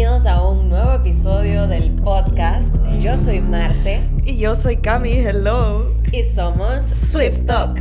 Bienvenidos 0.00 0.32
a 0.32 0.48
un 0.48 0.70
nuevo 0.70 0.94
episodio 0.94 1.66
del 1.66 1.94
podcast. 1.96 2.74
Yo 3.00 3.18
soy 3.18 3.40
Marce. 3.40 4.00
Y 4.24 4.38
yo 4.38 4.56
soy 4.56 4.78
Cami, 4.78 5.10
hello. 5.10 5.94
Y 6.10 6.22
somos 6.22 6.86
Swift 6.86 7.44
Talk. 7.44 7.78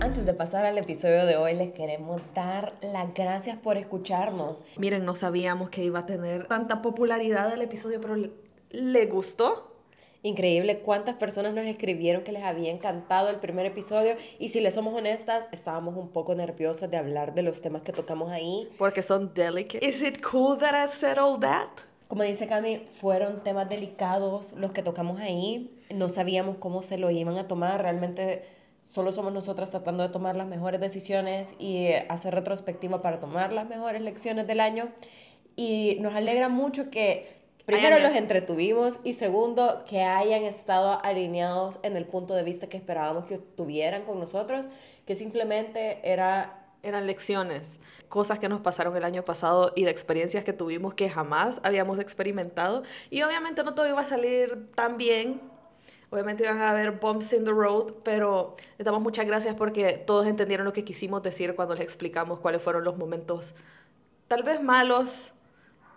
Antes 0.00 0.24
de 0.24 0.32
pasar 0.32 0.64
al 0.64 0.78
episodio 0.78 1.26
de 1.26 1.36
hoy, 1.36 1.54
les 1.54 1.72
queremos 1.72 2.22
dar 2.34 2.72
las 2.80 3.12
gracias 3.12 3.58
por 3.58 3.76
escucharnos. 3.76 4.64
Miren, 4.78 5.04
no 5.04 5.14
sabíamos 5.14 5.68
que 5.68 5.84
iba 5.84 5.98
a 5.98 6.06
tener 6.06 6.44
tanta 6.44 6.80
popularidad 6.80 7.52
el 7.52 7.60
episodio, 7.60 8.00
pero 8.00 8.16
le, 8.16 8.30
le 8.70 9.04
gustó. 9.04 9.71
Increíble 10.24 10.78
cuántas 10.78 11.16
personas 11.16 11.52
nos 11.52 11.66
escribieron 11.66 12.22
que 12.22 12.30
les 12.30 12.44
había 12.44 12.70
encantado 12.70 13.28
el 13.28 13.40
primer 13.40 13.66
episodio 13.66 14.14
y 14.38 14.48
si 14.48 14.60
les 14.60 14.74
somos 14.74 14.94
honestas, 14.94 15.48
estábamos 15.50 15.96
un 15.96 16.10
poco 16.10 16.36
nerviosas 16.36 16.88
de 16.88 16.96
hablar 16.96 17.34
de 17.34 17.42
los 17.42 17.60
temas 17.60 17.82
que 17.82 17.92
tocamos 17.92 18.30
ahí. 18.30 18.68
Porque 18.78 19.02
son 19.02 19.34
delicate. 19.34 19.84
Is 19.84 20.00
it 20.00 20.22
cool 20.22 20.56
that 20.58 20.74
I 20.74 20.86
said 20.86 21.18
all 21.18 21.40
that? 21.40 21.70
Como 22.06 22.22
dice 22.22 22.46
Cami, 22.46 22.86
fueron 22.92 23.42
temas 23.42 23.68
delicados 23.68 24.52
los 24.52 24.70
que 24.70 24.84
tocamos 24.84 25.18
ahí. 25.18 25.76
No 25.92 26.08
sabíamos 26.08 26.58
cómo 26.58 26.82
se 26.82 26.98
lo 26.98 27.10
iban 27.10 27.36
a 27.36 27.48
tomar. 27.48 27.82
Realmente 27.82 28.44
solo 28.82 29.10
somos 29.10 29.32
nosotras 29.32 29.70
tratando 29.70 30.04
de 30.04 30.10
tomar 30.10 30.36
las 30.36 30.46
mejores 30.46 30.80
decisiones 30.80 31.56
y 31.58 31.88
hacer 32.08 32.32
retrospectiva 32.32 33.02
para 33.02 33.18
tomar 33.18 33.52
las 33.52 33.68
mejores 33.68 34.02
lecciones 34.02 34.46
del 34.46 34.60
año. 34.60 34.88
Y 35.56 35.96
nos 35.98 36.14
alegra 36.14 36.48
mucho 36.48 36.90
que 36.90 37.41
Primero 37.66 37.98
los 38.00 38.14
entretuvimos 38.16 38.98
y 39.04 39.12
segundo 39.12 39.84
que 39.88 40.02
hayan 40.02 40.42
estado 40.42 41.00
alineados 41.04 41.78
en 41.82 41.96
el 41.96 42.06
punto 42.06 42.34
de 42.34 42.42
vista 42.42 42.68
que 42.68 42.76
esperábamos 42.76 43.26
que 43.26 43.38
tuvieran 43.38 44.04
con 44.04 44.18
nosotros, 44.18 44.66
que 45.06 45.14
simplemente 45.14 46.00
era 46.02 46.58
eran 46.82 47.06
lecciones, 47.06 47.80
cosas 48.08 48.38
que 48.38 48.48
nos 48.48 48.60
pasaron 48.60 48.96
el 48.96 49.04
año 49.04 49.24
pasado 49.24 49.72
y 49.76 49.84
de 49.84 49.90
experiencias 49.90 50.44
que 50.44 50.52
tuvimos 50.52 50.94
que 50.94 51.08
jamás 51.08 51.60
habíamos 51.62 51.98
experimentado. 51.98 52.82
Y 53.08 53.22
obviamente 53.22 53.62
no 53.62 53.74
todo 53.74 53.88
iba 53.88 54.00
a 54.00 54.04
salir 54.04 54.68
tan 54.74 54.96
bien. 54.96 55.40
Obviamente 56.10 56.44
iban 56.44 56.58
a 56.58 56.70
haber 56.70 56.92
bumps 56.92 57.32
in 57.32 57.44
the 57.44 57.52
road, 57.52 57.94
pero 58.02 58.56
les 58.78 58.84
damos 58.84 59.00
muchas 59.00 59.26
gracias 59.26 59.54
porque 59.54 59.92
todos 59.92 60.26
entendieron 60.26 60.66
lo 60.66 60.72
que 60.72 60.84
quisimos 60.84 61.22
decir 61.22 61.54
cuando 61.54 61.74
les 61.74 61.84
explicamos 61.84 62.40
cuáles 62.40 62.60
fueron 62.60 62.84
los 62.84 62.98
momentos 62.98 63.54
tal 64.28 64.42
vez 64.42 64.62
malos. 64.62 65.32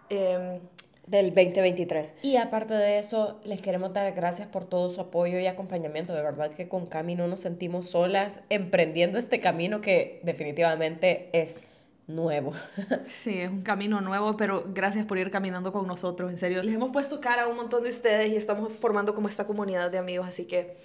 Eh, 0.10 0.62
del 1.08 1.34
2023. 1.34 2.16
Y 2.24 2.38
aparte 2.38 2.74
de 2.74 2.98
eso, 2.98 3.40
les 3.44 3.62
queremos 3.62 3.94
dar 3.94 4.12
gracias 4.14 4.48
por 4.48 4.66
todo 4.66 4.90
su 4.90 5.02
apoyo 5.02 5.40
y 5.40 5.48
acompañamiento. 5.48 6.14
De 6.14 6.22
verdad 6.22 6.52
que 6.52 6.68
con 6.68 6.86
Cami 6.88 7.16
no 7.16 7.28
nos 7.28 7.42
sentimos 7.42 7.90
solas 7.90 8.42
emprendiendo 8.50 9.18
este 9.18 9.40
camino 9.40 9.82
que 9.82 10.20
definitivamente 10.24 11.30
es 11.34 11.64
nuevo. 12.08 12.54
Sí, 13.06 13.40
es 13.42 13.50
un 13.50 13.62
camino 13.62 14.02
nuevo, 14.02 14.38
pero 14.38 14.66
gracias 14.68 15.06
por 15.06 15.18
ir 15.18 15.32
caminando 15.32 15.72
con 15.72 15.88
nosotros, 15.88 16.32
en 16.32 16.38
serio. 16.38 16.64
Les 16.64 16.74
hemos 16.74 16.92
puesto 16.92 17.22
cara 17.22 17.44
a 17.44 17.48
un 17.48 17.56
montón 17.56 17.84
de 17.84 17.90
ustedes 17.90 18.32
y 18.32 18.36
estamos 18.36 18.74
formando 18.74 19.16
como 19.16 19.28
esta 19.28 19.46
comunidad 19.46 19.92
de 19.92 19.98
amigos, 19.98 20.28
así 20.28 20.46
que 20.46 20.78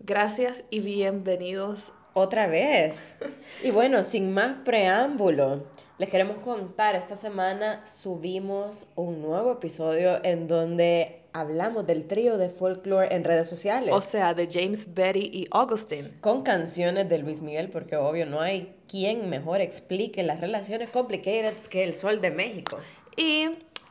gracias 0.00 0.64
y 0.70 0.80
bienvenidos. 0.80 1.92
Otra 2.12 2.46
vez. 2.46 3.16
Y 3.62 3.70
bueno, 3.70 4.02
sin 4.02 4.32
más 4.32 4.56
preámbulo, 4.64 5.64
les 6.00 6.08
queremos 6.08 6.38
contar, 6.38 6.96
esta 6.96 7.14
semana 7.14 7.84
subimos 7.84 8.86
un 8.96 9.20
nuevo 9.20 9.52
episodio 9.52 10.24
en 10.24 10.48
donde 10.48 11.20
hablamos 11.34 11.86
del 11.86 12.06
trío 12.06 12.38
de 12.38 12.48
folklore 12.48 13.14
en 13.14 13.22
redes 13.22 13.50
sociales. 13.50 13.92
O 13.92 14.00
sea, 14.00 14.32
de 14.32 14.48
James, 14.50 14.94
Betty 14.94 15.30
y 15.30 15.46
Augustine. 15.50 16.10
Con 16.22 16.42
canciones 16.42 17.06
de 17.10 17.18
Luis 17.18 17.42
Miguel, 17.42 17.68
porque 17.68 17.96
obvio 17.96 18.24
no 18.24 18.40
hay 18.40 18.74
quien 18.88 19.28
mejor 19.28 19.60
explique 19.60 20.22
las 20.22 20.40
relaciones 20.40 20.88
complicadas 20.88 21.68
que 21.68 21.84
el 21.84 21.92
Sol 21.92 22.22
de 22.22 22.30
México. 22.30 22.78
Y 23.14 23.50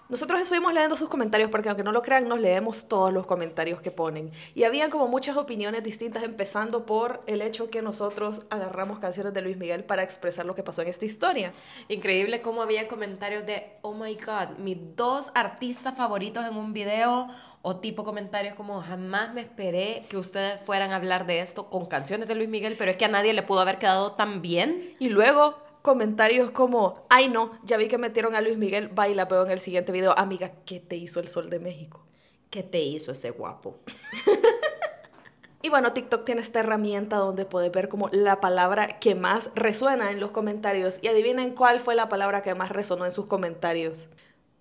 nosotros 0.09 0.41
estuvimos 0.41 0.73
leyendo 0.73 0.97
sus 0.97 1.07
comentarios 1.07 1.51
porque 1.51 1.69
aunque 1.69 1.83
no 1.83 1.91
lo 1.91 2.01
crean, 2.01 2.27
nos 2.27 2.39
leemos 2.39 2.87
todos 2.87 3.13
los 3.13 3.27
comentarios 3.27 3.79
que 3.79 3.91
ponen. 3.91 4.31
Y 4.55 4.63
habían 4.63 4.89
como 4.89 5.07
muchas 5.07 5.37
opiniones 5.37 5.83
distintas, 5.83 6.23
empezando 6.23 6.87
por 6.87 7.21
el 7.27 7.43
hecho 7.43 7.69
que 7.69 7.83
nosotros 7.83 8.41
agarramos 8.49 8.97
canciones 8.97 9.35
de 9.35 9.43
Luis 9.43 9.55
Miguel 9.57 9.83
para 9.83 10.01
expresar 10.01 10.47
lo 10.47 10.55
que 10.55 10.63
pasó 10.63 10.81
en 10.81 10.87
esta 10.87 11.05
historia. 11.05 11.53
Increíble 11.89 12.41
cómo 12.41 12.63
había 12.63 12.87
comentarios 12.87 13.45
de, 13.45 13.77
oh 13.83 13.93
my 13.93 14.15
god, 14.15 14.57
mis 14.57 14.77
dos 14.95 15.31
artistas 15.35 15.95
favoritos 15.95 16.43
en 16.43 16.57
un 16.57 16.73
video. 16.73 17.27
O 17.61 17.75
tipo 17.75 18.05
comentarios 18.05 18.55
como, 18.55 18.81
jamás 18.81 19.33
me 19.33 19.41
esperé 19.41 20.05
que 20.09 20.15
ustedes 20.15 20.61
fueran 20.61 20.91
a 20.91 20.95
hablar 20.95 21.27
de 21.27 21.41
esto 21.41 21.69
con 21.69 21.85
canciones 21.85 22.27
de 22.29 22.33
Luis 22.33 22.47
Miguel, 22.47 22.75
pero 22.79 22.89
es 22.89 22.97
que 22.97 23.03
a 23.03 23.09
nadie 23.09 23.33
le 23.33 23.43
pudo 23.43 23.59
haber 23.59 23.77
quedado 23.77 24.13
tan 24.13 24.41
bien. 24.41 24.95
Y 24.97 25.09
luego 25.09 25.57
comentarios 25.89 26.51
como, 26.51 27.07
ay 27.09 27.29
no, 27.29 27.57
ya 27.63 27.75
vi 27.75 27.87
que 27.87 27.97
metieron 27.97 28.35
a 28.35 28.41
Luis 28.41 28.59
Miguel, 28.59 28.89
baila 28.89 29.27
pero 29.27 29.43
en 29.43 29.49
el 29.49 29.59
siguiente 29.59 29.91
video. 29.91 30.13
Amiga, 30.15 30.51
¿qué 30.63 30.79
te 30.79 30.95
hizo 30.95 31.19
el 31.19 31.27
Sol 31.27 31.49
de 31.49 31.57
México? 31.57 32.05
¿Qué 32.51 32.61
te 32.61 32.79
hizo 32.79 33.11
ese 33.11 33.31
guapo? 33.31 33.79
y 35.63 35.69
bueno, 35.69 35.91
TikTok 35.91 36.25
tiene 36.25 36.41
esta 36.41 36.59
herramienta 36.59 37.15
donde 37.15 37.45
puedes 37.45 37.71
ver 37.71 37.89
como 37.89 38.07
la 38.09 38.39
palabra 38.39 38.99
que 38.99 39.15
más 39.15 39.49
resuena 39.55 40.11
en 40.11 40.19
los 40.19 40.29
comentarios. 40.29 40.99
Y 41.01 41.07
adivinen 41.07 41.55
cuál 41.55 41.79
fue 41.79 41.95
la 41.95 42.07
palabra 42.07 42.43
que 42.43 42.53
más 42.53 42.69
resonó 42.69 43.05
en 43.05 43.11
sus 43.11 43.25
comentarios. 43.25 44.09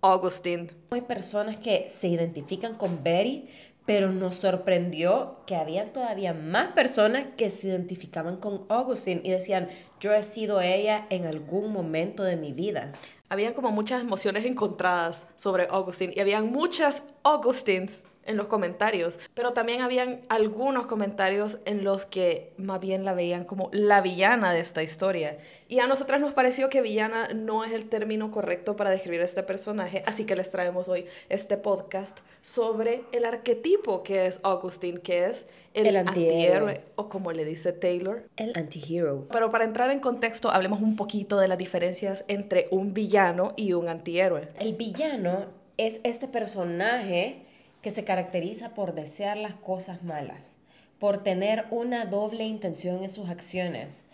Augustine. 0.00 0.68
Hay 0.88 1.02
personas 1.02 1.58
que 1.58 1.90
se 1.90 2.08
identifican 2.08 2.74
con 2.76 3.04
Betty, 3.04 3.50
pero 3.88 4.12
nos 4.12 4.34
sorprendió 4.34 5.38
que 5.46 5.56
había 5.56 5.94
todavía 5.94 6.34
más 6.34 6.72
personas 6.72 7.24
que 7.38 7.48
se 7.48 7.68
identificaban 7.68 8.36
con 8.36 8.66
Augustine 8.68 9.22
y 9.24 9.30
decían, 9.30 9.70
yo 9.98 10.12
he 10.12 10.22
sido 10.24 10.60
ella 10.60 11.06
en 11.08 11.24
algún 11.24 11.72
momento 11.72 12.22
de 12.22 12.36
mi 12.36 12.52
vida. 12.52 12.92
Habían 13.30 13.54
como 13.54 13.70
muchas 13.70 14.02
emociones 14.02 14.44
encontradas 14.44 15.26
sobre 15.36 15.68
Augustine 15.70 16.12
y 16.14 16.20
habían 16.20 16.52
muchas 16.52 17.04
Augustines 17.22 18.04
en 18.28 18.36
los 18.36 18.46
comentarios, 18.46 19.18
pero 19.34 19.52
también 19.52 19.80
habían 19.80 20.20
algunos 20.28 20.86
comentarios 20.86 21.58
en 21.64 21.82
los 21.82 22.06
que 22.06 22.52
más 22.56 22.78
bien 22.78 23.04
la 23.04 23.14
veían 23.14 23.44
como 23.44 23.70
la 23.72 24.00
villana 24.00 24.52
de 24.52 24.60
esta 24.60 24.82
historia. 24.82 25.38
Y 25.66 25.80
a 25.80 25.86
nosotras 25.86 26.20
nos 26.20 26.32
pareció 26.34 26.68
que 26.68 26.80
villana 26.80 27.28
no 27.34 27.64
es 27.64 27.72
el 27.72 27.88
término 27.88 28.30
correcto 28.30 28.76
para 28.76 28.90
describir 28.90 29.22
a 29.22 29.24
este 29.24 29.42
personaje, 29.42 30.02
así 30.06 30.24
que 30.24 30.36
les 30.36 30.50
traemos 30.50 30.88
hoy 30.88 31.06
este 31.28 31.56
podcast 31.56 32.20
sobre 32.42 33.02
el 33.12 33.24
arquetipo 33.24 34.02
que 34.02 34.26
es 34.26 34.40
Augustine, 34.44 35.00
que 35.00 35.24
es 35.26 35.46
el, 35.74 35.96
antihéroe, 35.96 36.82
o 36.96 37.08
como 37.08 37.32
le 37.32 37.44
dice 37.44 37.72
Taylor, 37.72 38.28
el 38.36 38.52
antihero. 38.56 39.26
Pero 39.30 39.50
para 39.50 39.64
entrar 39.64 39.90
en 39.90 40.00
contexto, 40.00 40.50
hablemos 40.50 40.80
un 40.80 40.96
poquito 40.96 41.38
de 41.38 41.48
las 41.48 41.58
diferencias 41.58 42.24
entre 42.28 42.68
un 42.70 42.94
villano 42.94 43.52
y 43.56 43.72
un 43.72 43.88
antihéroe. 43.88 44.48
El 44.58 44.74
villano 44.74 45.46
es 45.76 46.00
este 46.02 46.28
personaje 46.28 47.46
que 47.82 47.90
se 47.90 48.04
caracteriza 48.04 48.74
por 48.74 48.94
desear 48.94 49.36
las 49.36 49.54
cosas 49.54 50.02
malas, 50.02 50.56
por 50.98 51.22
tener 51.22 51.66
una 51.70 52.06
doble 52.06 52.44
intención 52.44 53.02
en 53.02 53.10
sus 53.10 53.28
acciones. 53.28 54.04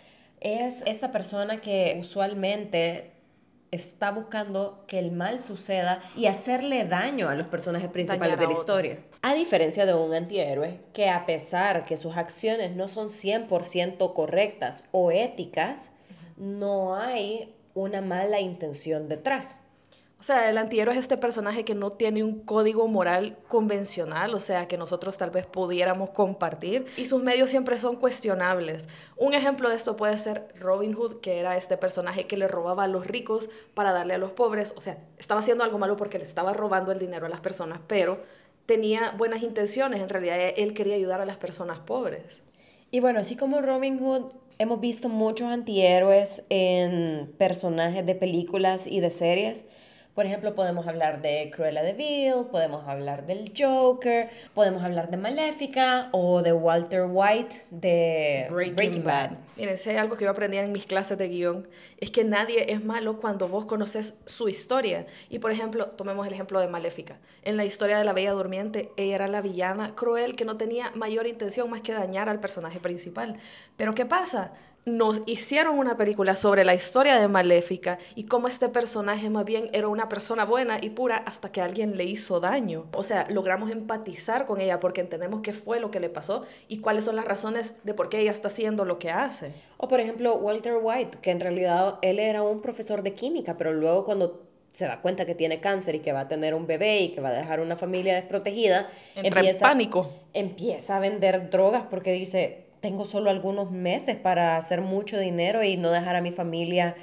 Es 0.40 0.82
esa 0.86 1.10
persona 1.10 1.60
que 1.60 1.96
usualmente 2.00 3.12
está 3.74 4.12
buscando 4.12 4.84
que 4.86 4.98
el 4.98 5.10
mal 5.10 5.40
suceda 5.40 6.00
y 6.16 6.26
hacerle 6.26 6.84
daño 6.84 7.28
a 7.28 7.34
los 7.34 7.46
personajes 7.48 7.88
principales 7.88 8.38
de 8.38 8.46
la 8.46 8.52
historia. 8.52 8.98
A 9.22 9.34
diferencia 9.34 9.84
de 9.84 9.94
un 9.94 10.14
antihéroe 10.14 10.80
que 10.92 11.08
a 11.08 11.26
pesar 11.26 11.84
que 11.84 11.96
sus 11.96 12.16
acciones 12.16 12.76
no 12.76 12.88
son 12.88 13.08
100% 13.08 14.12
correctas 14.12 14.84
o 14.92 15.10
éticas, 15.10 15.90
no 16.36 16.94
hay 16.96 17.54
una 17.74 18.00
mala 18.00 18.40
intención 18.40 19.08
detrás. 19.08 19.60
O 20.24 20.26
sea, 20.26 20.48
el 20.48 20.56
antihéroe 20.56 20.94
es 20.94 21.00
este 21.00 21.18
personaje 21.18 21.66
que 21.66 21.74
no 21.74 21.90
tiene 21.90 22.24
un 22.24 22.40
código 22.40 22.88
moral 22.88 23.36
convencional, 23.46 24.32
o 24.32 24.40
sea, 24.40 24.66
que 24.66 24.78
nosotros 24.78 25.18
tal 25.18 25.28
vez 25.28 25.44
pudiéramos 25.44 26.08
compartir, 26.12 26.86
y 26.96 27.04
sus 27.04 27.22
medios 27.22 27.50
siempre 27.50 27.76
son 27.76 27.96
cuestionables. 27.96 28.88
Un 29.18 29.34
ejemplo 29.34 29.68
de 29.68 29.76
esto 29.76 29.96
puede 29.98 30.16
ser 30.16 30.48
Robin 30.58 30.94
Hood, 30.94 31.20
que 31.20 31.40
era 31.40 31.58
este 31.58 31.76
personaje 31.76 32.26
que 32.26 32.38
le 32.38 32.48
robaba 32.48 32.84
a 32.84 32.88
los 32.88 33.06
ricos 33.06 33.50
para 33.74 33.92
darle 33.92 34.14
a 34.14 34.18
los 34.18 34.30
pobres, 34.30 34.72
o 34.78 34.80
sea, 34.80 34.96
estaba 35.18 35.40
haciendo 35.40 35.62
algo 35.62 35.76
malo 35.76 35.98
porque 35.98 36.16
le 36.16 36.24
estaba 36.24 36.54
robando 36.54 36.90
el 36.90 36.98
dinero 36.98 37.26
a 37.26 37.28
las 37.28 37.42
personas, 37.42 37.80
pero 37.86 38.22
tenía 38.64 39.12
buenas 39.18 39.42
intenciones, 39.42 40.00
en 40.00 40.08
realidad 40.08 40.38
él 40.56 40.72
quería 40.72 40.94
ayudar 40.94 41.20
a 41.20 41.26
las 41.26 41.36
personas 41.36 41.80
pobres. 41.80 42.42
Y 42.90 43.00
bueno, 43.00 43.20
así 43.20 43.36
como 43.36 43.60
Robin 43.60 43.98
Hood, 43.98 44.32
hemos 44.58 44.80
visto 44.80 45.10
muchos 45.10 45.48
antihéroes 45.48 46.44
en 46.48 47.30
personajes 47.36 48.06
de 48.06 48.14
películas 48.14 48.86
y 48.86 49.00
de 49.00 49.10
series, 49.10 49.66
por 50.14 50.26
ejemplo, 50.26 50.54
podemos 50.54 50.86
hablar 50.86 51.22
de 51.22 51.50
Cruella 51.52 51.82
de 51.82 51.92
Vil, 51.92 52.46
podemos 52.50 52.86
hablar 52.86 53.26
del 53.26 53.52
Joker, 53.56 54.30
podemos 54.54 54.84
hablar 54.84 55.10
de 55.10 55.16
Maléfica 55.16 56.08
o 56.12 56.40
de 56.40 56.52
Walter 56.52 57.06
White 57.10 57.62
de 57.70 58.46
Breaking, 58.50 59.02
Bad. 59.02 59.32
Miren, 59.56 59.76
si 59.76 59.90
hay 59.90 59.96
algo 59.96 60.16
que 60.16 60.24
yo 60.24 60.30
aprendí 60.30 60.56
en 60.58 60.70
mis 60.70 60.86
clases 60.86 61.18
de 61.18 61.28
guion, 61.28 61.68
es 61.98 62.12
que 62.12 62.22
nadie 62.22 62.72
es 62.72 62.84
malo 62.84 63.18
cuando 63.18 63.48
vos 63.48 63.64
conoces 63.64 64.14
su 64.24 64.48
historia. 64.48 65.06
Y 65.30 65.40
por 65.40 65.50
ejemplo, 65.50 65.86
tomemos 65.86 66.26
el 66.26 66.32
ejemplo 66.32 66.60
de 66.60 66.68
Maléfica. 66.68 67.18
En 67.42 67.56
la 67.56 67.64
historia 67.64 67.98
de 67.98 68.04
la 68.04 68.12
Bella 68.12 68.32
Durmiente, 68.32 68.92
ella 68.96 69.16
era 69.16 69.28
la 69.28 69.42
villana 69.42 69.96
cruel 69.96 70.36
que 70.36 70.44
no 70.44 70.56
tenía 70.56 70.92
mayor 70.94 71.26
intención 71.26 71.68
más 71.70 71.80
que 71.80 71.92
dañar 71.92 72.28
al 72.28 72.38
personaje 72.38 72.78
principal. 72.78 73.36
Pero 73.76 73.94
¿qué 73.94 74.06
pasa? 74.06 74.52
Nos 74.86 75.22
hicieron 75.26 75.78
una 75.78 75.96
película 75.96 76.36
sobre 76.36 76.64
la 76.64 76.74
historia 76.74 77.18
de 77.18 77.26
Maléfica 77.26 77.98
y 78.14 78.24
cómo 78.24 78.48
este 78.48 78.68
personaje 78.68 79.30
más 79.30 79.44
bien 79.44 79.70
era 79.72 79.88
una 79.88 80.08
persona 80.08 80.44
buena 80.44 80.78
y 80.80 80.90
pura 80.90 81.16
hasta 81.16 81.50
que 81.50 81.62
alguien 81.62 81.96
le 81.96 82.04
hizo 82.04 82.40
daño. 82.40 82.86
O 82.92 83.02
sea, 83.02 83.26
logramos 83.30 83.70
empatizar 83.70 84.46
con 84.46 84.60
ella 84.60 84.80
porque 84.80 85.00
entendemos 85.00 85.40
qué 85.40 85.54
fue 85.54 85.80
lo 85.80 85.90
que 85.90 86.00
le 86.00 86.10
pasó 86.10 86.44
y 86.68 86.78
cuáles 86.78 87.04
son 87.04 87.16
las 87.16 87.24
razones 87.24 87.76
de 87.84 87.94
por 87.94 88.08
qué 88.08 88.20
ella 88.20 88.30
está 88.30 88.48
haciendo 88.48 88.84
lo 88.84 88.98
que 88.98 89.10
hace. 89.10 89.52
O 89.78 89.88
por 89.88 90.00
ejemplo, 90.00 90.36
Walter 90.36 90.78
White, 90.80 91.18
que 91.22 91.30
en 91.30 91.40
realidad 91.40 91.98
él 92.02 92.18
era 92.18 92.42
un 92.42 92.60
profesor 92.60 93.02
de 93.02 93.14
química, 93.14 93.56
pero 93.56 93.72
luego 93.72 94.04
cuando 94.04 94.42
se 94.70 94.86
da 94.86 95.00
cuenta 95.00 95.24
que 95.24 95.36
tiene 95.36 95.60
cáncer 95.60 95.94
y 95.94 96.00
que 96.00 96.12
va 96.12 96.20
a 96.20 96.28
tener 96.28 96.52
un 96.52 96.66
bebé 96.66 97.00
y 97.00 97.08
que 97.10 97.20
va 97.20 97.28
a 97.28 97.32
dejar 97.32 97.60
una 97.60 97.76
familia 97.76 98.16
desprotegida, 98.16 98.90
empieza, 99.14 99.68
pánico. 99.68 100.10
empieza 100.32 100.96
a 100.96 100.98
vender 100.98 101.48
drogas 101.48 101.84
porque 101.88 102.10
dice, 102.12 102.63
tengo 102.84 103.06
solo 103.06 103.30
algunos 103.30 103.70
meses 103.70 104.14
para 104.14 104.58
hacer 104.58 104.82
mucho 104.82 105.18
dinero 105.18 105.62
y 105.62 105.78
no 105.78 105.90
dejar 105.90 106.16
a 106.16 106.20
mi 106.20 106.32
familia 106.32 106.94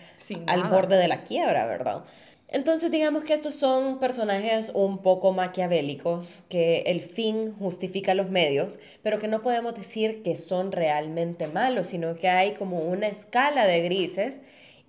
al 0.45 0.65
borde 0.65 0.95
de 0.95 1.07
la 1.07 1.23
quiebra, 1.23 1.65
¿verdad? 1.65 2.03
Entonces 2.47 2.91
digamos 2.91 3.23
que 3.23 3.33
estos 3.33 3.55
son 3.55 3.97
personajes 3.97 4.71
un 4.75 4.99
poco 4.99 5.33
maquiavélicos, 5.33 6.43
que 6.49 6.81
el 6.81 7.01
fin 7.01 7.55
justifica 7.57 8.13
los 8.13 8.29
medios, 8.29 8.77
pero 9.01 9.17
que 9.17 9.27
no 9.27 9.41
podemos 9.41 9.73
decir 9.73 10.21
que 10.21 10.35
son 10.35 10.71
realmente 10.71 11.47
malos, 11.47 11.87
sino 11.87 12.15
que 12.15 12.29
hay 12.29 12.51
como 12.53 12.81
una 12.81 13.07
escala 13.07 13.65
de 13.65 13.81
grises 13.81 14.39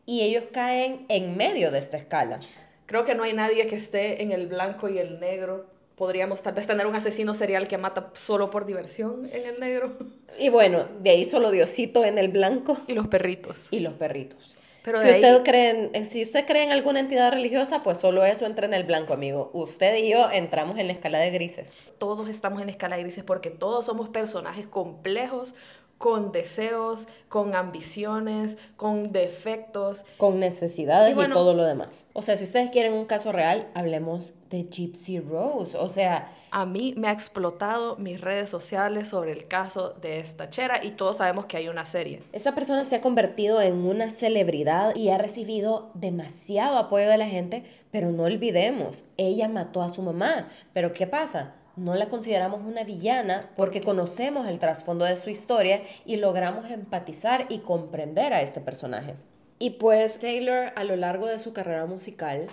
y 0.04 0.20
ellos 0.20 0.44
caen 0.52 1.06
en 1.08 1.38
medio 1.38 1.70
de 1.70 1.78
esta 1.78 1.96
escala. 1.96 2.38
Creo 2.84 3.06
que 3.06 3.14
no 3.14 3.22
hay 3.22 3.32
nadie 3.32 3.66
que 3.66 3.76
esté 3.76 4.22
en 4.22 4.30
el 4.30 4.46
blanco 4.46 4.90
y 4.90 4.98
el 4.98 5.20
negro 5.20 5.71
podríamos 5.96 6.42
tal 6.42 6.54
vez 6.54 6.66
tener 6.66 6.86
un 6.86 6.94
asesino 6.94 7.34
serial 7.34 7.68
que 7.68 7.78
mata 7.78 8.10
solo 8.14 8.50
por 8.50 8.66
diversión 8.66 9.28
en 9.32 9.46
el 9.46 9.60
negro. 9.60 9.96
Y 10.38 10.48
bueno, 10.48 10.88
de 11.02 11.10
ahí 11.10 11.26
solo 11.26 11.50
Diosito 11.50 12.06
en 12.06 12.16
el 12.16 12.28
blanco. 12.28 12.78
Y 12.86 12.94
los 12.94 13.06
perritos. 13.06 13.68
Y 13.70 13.80
los 13.80 13.92
perritos. 13.92 14.54
Pero 14.82 15.00
si, 15.00 15.10
usted 15.10 15.42
cree 15.44 15.90
en, 15.92 16.04
si 16.04 16.22
usted 16.22 16.44
cree 16.44 16.64
en 16.64 16.72
alguna 16.72 16.98
entidad 16.98 17.30
religiosa, 17.30 17.84
pues 17.84 17.98
solo 17.98 18.24
eso 18.24 18.46
entra 18.46 18.66
en 18.66 18.74
el 18.74 18.82
blanco, 18.82 19.12
amigo. 19.12 19.50
Usted 19.52 19.96
y 19.96 20.10
yo 20.10 20.28
entramos 20.30 20.76
en 20.78 20.88
la 20.88 20.92
escala 20.92 21.18
de 21.20 21.30
grises. 21.30 21.70
Todos 21.98 22.28
estamos 22.28 22.60
en 22.60 22.66
la 22.66 22.72
escala 22.72 22.96
de 22.96 23.02
grises 23.02 23.22
porque 23.22 23.50
todos 23.50 23.84
somos 23.84 24.08
personajes 24.08 24.66
complejos, 24.66 25.54
con 26.02 26.32
deseos, 26.32 27.06
con 27.28 27.54
ambiciones, 27.54 28.58
con 28.74 29.12
defectos. 29.12 30.04
Con 30.16 30.40
necesidades 30.40 31.16
y, 31.16 31.32
todo 31.32 31.54
lo 31.54 31.62
demás. 31.62 32.08
O 32.12 32.22
sea, 32.22 32.36
si 32.36 32.42
ustedes 32.42 32.70
quieren 32.70 32.92
un 32.92 33.04
caso 33.04 33.30
real, 33.30 33.70
hablemos 33.74 34.34
de 34.50 34.64
Gypsy 34.64 35.20
Rose. 35.20 35.78
O 35.78 35.88
sea... 35.88 36.36
A 36.54 36.66
mí 36.66 36.92
me 36.98 37.08
ha 37.08 37.12
explotado 37.12 37.96
mis 37.96 38.20
redes 38.20 38.50
sociales 38.50 39.08
sobre 39.08 39.32
el 39.32 39.48
caso 39.48 39.94
de 40.02 40.18
esta 40.18 40.50
chera 40.50 40.84
y 40.84 40.90
todos 40.90 41.16
sabemos 41.16 41.46
que 41.46 41.56
hay 41.56 41.68
una 41.70 41.86
serie. 41.86 42.22
Esta 42.32 42.54
persona 42.54 42.84
se 42.84 42.96
ha 42.96 43.00
convertido 43.00 43.62
en 43.62 43.86
una 43.86 44.10
celebridad 44.10 44.94
y 44.94 45.08
ha 45.08 45.16
recibido 45.16 45.90
demasiado 45.94 46.76
apoyo 46.76 47.08
de 47.08 47.16
la 47.16 47.26
gente, 47.26 47.64
pero 47.90 48.12
no 48.12 48.24
olvidemos, 48.24 49.06
ella 49.16 49.48
mató 49.48 49.80
a 49.80 49.88
su 49.88 50.02
mamá. 50.02 50.48
Pero 50.74 50.92
¿qué 50.92 51.06
pasa? 51.06 51.54
No 51.76 51.94
la 51.94 52.08
consideramos 52.08 52.60
una 52.60 52.84
villana 52.84 53.50
porque 53.56 53.80
conocemos 53.80 54.46
el 54.46 54.58
trasfondo 54.58 55.04
de 55.04 55.16
su 55.16 55.30
historia 55.30 55.82
y 56.04 56.16
logramos 56.16 56.70
empatizar 56.70 57.46
y 57.48 57.58
comprender 57.58 58.32
a 58.32 58.42
este 58.42 58.60
personaje. 58.60 59.16
Y 59.58 59.70
pues 59.70 60.18
Taylor 60.18 60.72
a 60.74 60.84
lo 60.84 60.96
largo 60.96 61.26
de 61.26 61.38
su 61.38 61.52
carrera 61.52 61.86
musical 61.86 62.48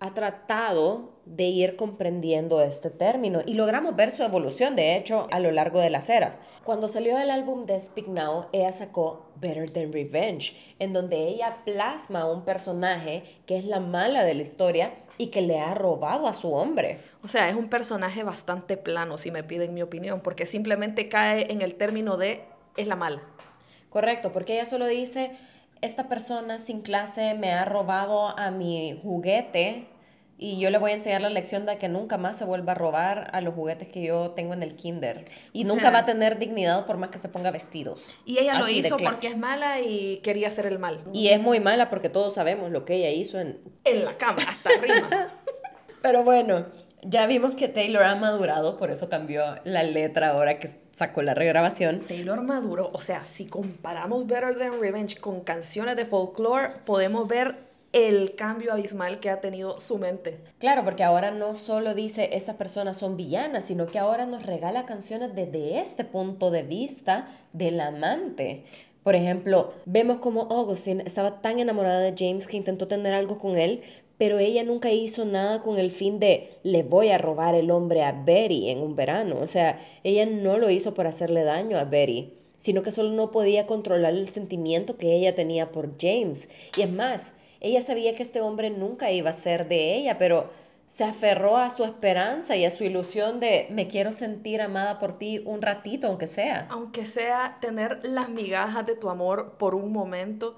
ha 0.00 0.14
tratado 0.14 1.18
de 1.24 1.44
ir 1.44 1.76
comprendiendo 1.76 2.62
este 2.62 2.90
término 2.90 3.40
y 3.44 3.54
logramos 3.54 3.96
ver 3.96 4.10
su 4.10 4.22
evolución, 4.22 4.76
de 4.76 4.96
hecho, 4.96 5.26
a 5.30 5.40
lo 5.40 5.50
largo 5.50 5.80
de 5.80 5.90
las 5.90 6.08
eras. 6.08 6.40
Cuando 6.64 6.88
salió 6.88 7.18
el 7.18 7.30
álbum 7.30 7.66
de 7.66 7.78
Speak 7.78 8.08
Now, 8.08 8.46
ella 8.52 8.72
sacó 8.72 9.26
Better 9.36 9.68
Than 9.70 9.92
Revenge, 9.92 10.56
en 10.78 10.92
donde 10.92 11.26
ella 11.26 11.58
plasma 11.64 12.30
un 12.30 12.44
personaje 12.44 13.24
que 13.46 13.56
es 13.56 13.64
la 13.64 13.80
mala 13.80 14.24
de 14.24 14.34
la 14.34 14.42
historia 14.42 14.94
y 15.18 15.28
que 15.28 15.42
le 15.42 15.58
ha 15.58 15.74
robado 15.74 16.28
a 16.28 16.34
su 16.34 16.54
hombre. 16.54 17.00
O 17.24 17.28
sea, 17.28 17.48
es 17.48 17.56
un 17.56 17.68
personaje 17.68 18.22
bastante 18.22 18.76
plano, 18.76 19.16
si 19.16 19.30
me 19.30 19.42
piden 19.42 19.74
mi 19.74 19.82
opinión, 19.82 20.20
porque 20.20 20.46
simplemente 20.46 21.08
cae 21.08 21.52
en 21.52 21.60
el 21.60 21.74
término 21.74 22.16
de 22.16 22.44
es 22.76 22.86
la 22.86 22.96
mala. 22.96 23.20
Correcto, 23.90 24.32
porque 24.32 24.54
ella 24.54 24.64
solo 24.64 24.86
dice, 24.86 25.32
esta 25.80 26.08
persona 26.08 26.58
sin 26.58 26.82
clase 26.82 27.34
me 27.34 27.52
ha 27.52 27.64
robado 27.64 28.38
a 28.38 28.50
mi 28.50 28.98
juguete 29.02 29.88
y 30.40 30.60
yo 30.60 30.70
le 30.70 30.78
voy 30.78 30.92
a 30.92 30.94
enseñar 30.94 31.20
la 31.20 31.30
lección 31.30 31.66
de 31.66 31.78
que 31.78 31.88
nunca 31.88 32.16
más 32.16 32.38
se 32.38 32.44
vuelva 32.44 32.72
a 32.72 32.74
robar 32.76 33.28
a 33.32 33.40
los 33.40 33.54
juguetes 33.54 33.88
que 33.88 34.02
yo 34.02 34.30
tengo 34.30 34.54
en 34.54 34.62
el 34.62 34.76
kinder. 34.76 35.24
Y 35.52 35.64
nunca 35.64 35.90
va 35.90 35.98
a 35.98 36.04
tener 36.04 36.38
dignidad 36.38 36.86
por 36.86 36.96
más 36.96 37.10
que 37.10 37.18
se 37.18 37.28
ponga 37.28 37.50
vestidos. 37.50 38.16
Y 38.24 38.38
ella 38.38 38.56
lo 38.56 38.68
hizo 38.68 38.96
porque 38.98 39.26
es 39.26 39.36
mala 39.36 39.80
y 39.80 40.18
quería 40.18 40.46
hacer 40.46 40.66
el 40.66 40.78
mal. 40.78 41.02
Y 41.12 41.28
es 41.28 41.40
muy 41.40 41.58
mala 41.58 41.90
porque 41.90 42.08
todos 42.08 42.34
sabemos 42.34 42.70
lo 42.70 42.84
que 42.84 42.94
ella 42.94 43.10
hizo 43.10 43.40
en... 43.40 43.60
En 43.82 44.04
la 44.04 44.16
cama, 44.16 44.42
hasta 44.46 44.70
arriba. 44.70 45.28
Pero 46.02 46.22
bueno, 46.22 46.66
ya 47.02 47.26
vimos 47.26 47.54
que 47.54 47.68
Taylor 47.68 48.02
ha 48.02 48.16
madurado, 48.16 48.76
por 48.76 48.90
eso 48.90 49.08
cambió 49.08 49.42
la 49.64 49.82
letra 49.82 50.30
ahora 50.30 50.58
que 50.58 50.68
sacó 50.90 51.22
la 51.22 51.34
regrabación. 51.34 52.00
Taylor 52.00 52.42
maduró, 52.42 52.90
o 52.92 53.00
sea, 53.00 53.26
si 53.26 53.46
comparamos 53.46 54.26
Better 54.26 54.56
Than 54.56 54.80
Revenge 54.80 55.18
con 55.18 55.40
canciones 55.40 55.96
de 55.96 56.04
folklore, 56.04 56.80
podemos 56.84 57.28
ver 57.28 57.68
el 57.92 58.34
cambio 58.34 58.72
abismal 58.72 59.18
que 59.18 59.30
ha 59.30 59.40
tenido 59.40 59.80
su 59.80 59.98
mente. 59.98 60.40
Claro, 60.58 60.84
porque 60.84 61.04
ahora 61.04 61.30
no 61.30 61.54
solo 61.54 61.94
dice 61.94 62.30
estas 62.32 62.56
personas 62.56 62.98
son 62.98 63.16
villanas, 63.16 63.64
sino 63.64 63.86
que 63.86 63.98
ahora 63.98 64.26
nos 64.26 64.44
regala 64.44 64.84
canciones 64.84 65.34
desde 65.34 65.80
este 65.80 66.04
punto 66.04 66.50
de 66.50 66.62
vista 66.64 67.28
del 67.52 67.80
amante. 67.80 68.64
Por 69.02 69.14
ejemplo, 69.14 69.72
vemos 69.86 70.18
como 70.18 70.42
Augustine 70.42 71.02
estaba 71.06 71.40
tan 71.40 71.60
enamorada 71.60 72.00
de 72.00 72.14
James 72.16 72.46
que 72.46 72.58
intentó 72.58 72.88
tener 72.88 73.14
algo 73.14 73.38
con 73.38 73.56
él, 73.56 73.82
pero 74.18 74.38
ella 74.38 74.64
nunca 74.64 74.90
hizo 74.90 75.24
nada 75.24 75.60
con 75.60 75.78
el 75.78 75.90
fin 75.90 76.18
de 76.18 76.50
le 76.64 76.82
voy 76.82 77.08
a 77.10 77.18
robar 77.18 77.54
el 77.54 77.70
hombre 77.70 78.02
a 78.02 78.12
Betty 78.12 78.68
en 78.68 78.80
un 78.80 78.96
verano. 78.96 79.36
O 79.40 79.46
sea, 79.46 79.80
ella 80.02 80.26
no 80.26 80.58
lo 80.58 80.68
hizo 80.70 80.92
por 80.92 81.06
hacerle 81.06 81.44
daño 81.44 81.78
a 81.78 81.84
Betty, 81.84 82.34
sino 82.56 82.82
que 82.82 82.90
solo 82.90 83.10
no 83.10 83.30
podía 83.30 83.66
controlar 83.66 84.12
el 84.12 84.28
sentimiento 84.28 84.98
que 84.98 85.14
ella 85.14 85.34
tenía 85.34 85.70
por 85.70 85.96
James. 86.00 86.48
Y 86.76 86.82
es 86.82 86.90
más, 86.90 87.32
ella 87.60 87.80
sabía 87.80 88.14
que 88.16 88.24
este 88.24 88.40
hombre 88.40 88.70
nunca 88.70 89.12
iba 89.12 89.30
a 89.30 89.34
ser 89.34 89.68
de 89.68 89.96
ella, 89.96 90.18
pero 90.18 90.50
se 90.88 91.04
aferró 91.04 91.58
a 91.58 91.70
su 91.70 91.84
esperanza 91.84 92.56
y 92.56 92.64
a 92.64 92.70
su 92.70 92.82
ilusión 92.82 93.40
de 93.40 93.66
me 93.70 93.88
quiero 93.88 94.10
sentir 94.10 94.62
amada 94.62 94.98
por 94.98 95.16
ti 95.16 95.42
un 95.44 95.60
ratito, 95.60 96.08
aunque 96.08 96.26
sea. 96.26 96.66
Aunque 96.70 97.06
sea 97.06 97.58
tener 97.60 98.00
las 98.04 98.30
migajas 98.30 98.86
de 98.86 98.96
tu 98.96 99.10
amor 99.10 99.58
por 99.58 99.74
un 99.74 99.92
momento. 99.92 100.56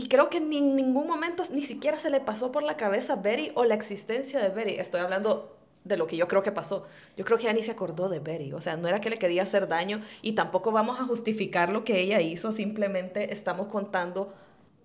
Y 0.00 0.08
creo 0.08 0.30
que 0.30 0.40
ni 0.40 0.56
en 0.56 0.76
ningún 0.76 1.06
momento 1.06 1.42
ni 1.50 1.62
siquiera 1.62 1.98
se 1.98 2.08
le 2.08 2.20
pasó 2.20 2.50
por 2.50 2.62
la 2.62 2.78
cabeza 2.78 3.12
a 3.12 3.16
Betty 3.16 3.52
o 3.54 3.66
la 3.66 3.74
existencia 3.74 4.40
de 4.40 4.48
Betty. 4.48 4.80
Estoy 4.80 5.02
hablando 5.02 5.58
de 5.84 5.98
lo 5.98 6.06
que 6.06 6.16
yo 6.16 6.26
creo 6.26 6.42
que 6.42 6.52
pasó. 6.52 6.86
Yo 7.18 7.26
creo 7.26 7.36
que 7.36 7.44
ya 7.44 7.52
ni 7.52 7.62
se 7.62 7.72
acordó 7.72 8.08
de 8.08 8.18
Betty. 8.18 8.54
O 8.54 8.62
sea, 8.62 8.78
no 8.78 8.88
era 8.88 9.02
que 9.02 9.10
le 9.10 9.18
quería 9.18 9.42
hacer 9.42 9.68
daño 9.68 10.00
y 10.22 10.32
tampoco 10.32 10.72
vamos 10.72 10.98
a 11.00 11.04
justificar 11.04 11.68
lo 11.68 11.84
que 11.84 12.00
ella 12.00 12.22
hizo. 12.22 12.50
Simplemente 12.50 13.34
estamos 13.34 13.66
contando 13.66 14.32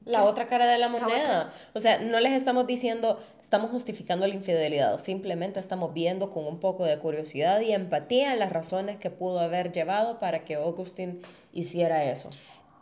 la 0.04 0.26
otra 0.26 0.48
cara 0.48 0.66
de 0.66 0.80
la 0.80 0.90
moneda. 0.90 1.54
O 1.74 1.80
sea, 1.80 2.00
no 2.00 2.20
les 2.20 2.34
estamos 2.34 2.68
diciendo, 2.68 3.18
estamos 3.40 3.72
justificando 3.72 4.28
la 4.28 4.34
infidelidad, 4.34 5.00
simplemente 5.00 5.62
estamos 5.62 5.94
viendo 5.94 6.30
con 6.30 6.46
un 6.46 6.60
poco 6.60 6.84
de 6.84 7.00
curiosidad 7.00 7.62
y 7.62 7.72
empatía 7.72 8.36
las 8.36 8.52
razones 8.52 8.98
que 8.98 9.12
pudo 9.12 9.40
haber 9.40 9.72
llevado 9.72 10.20
para 10.20 10.44
que 10.44 10.56
Augustine 10.56 11.22
hiciera 11.54 12.04
eso. 12.04 12.32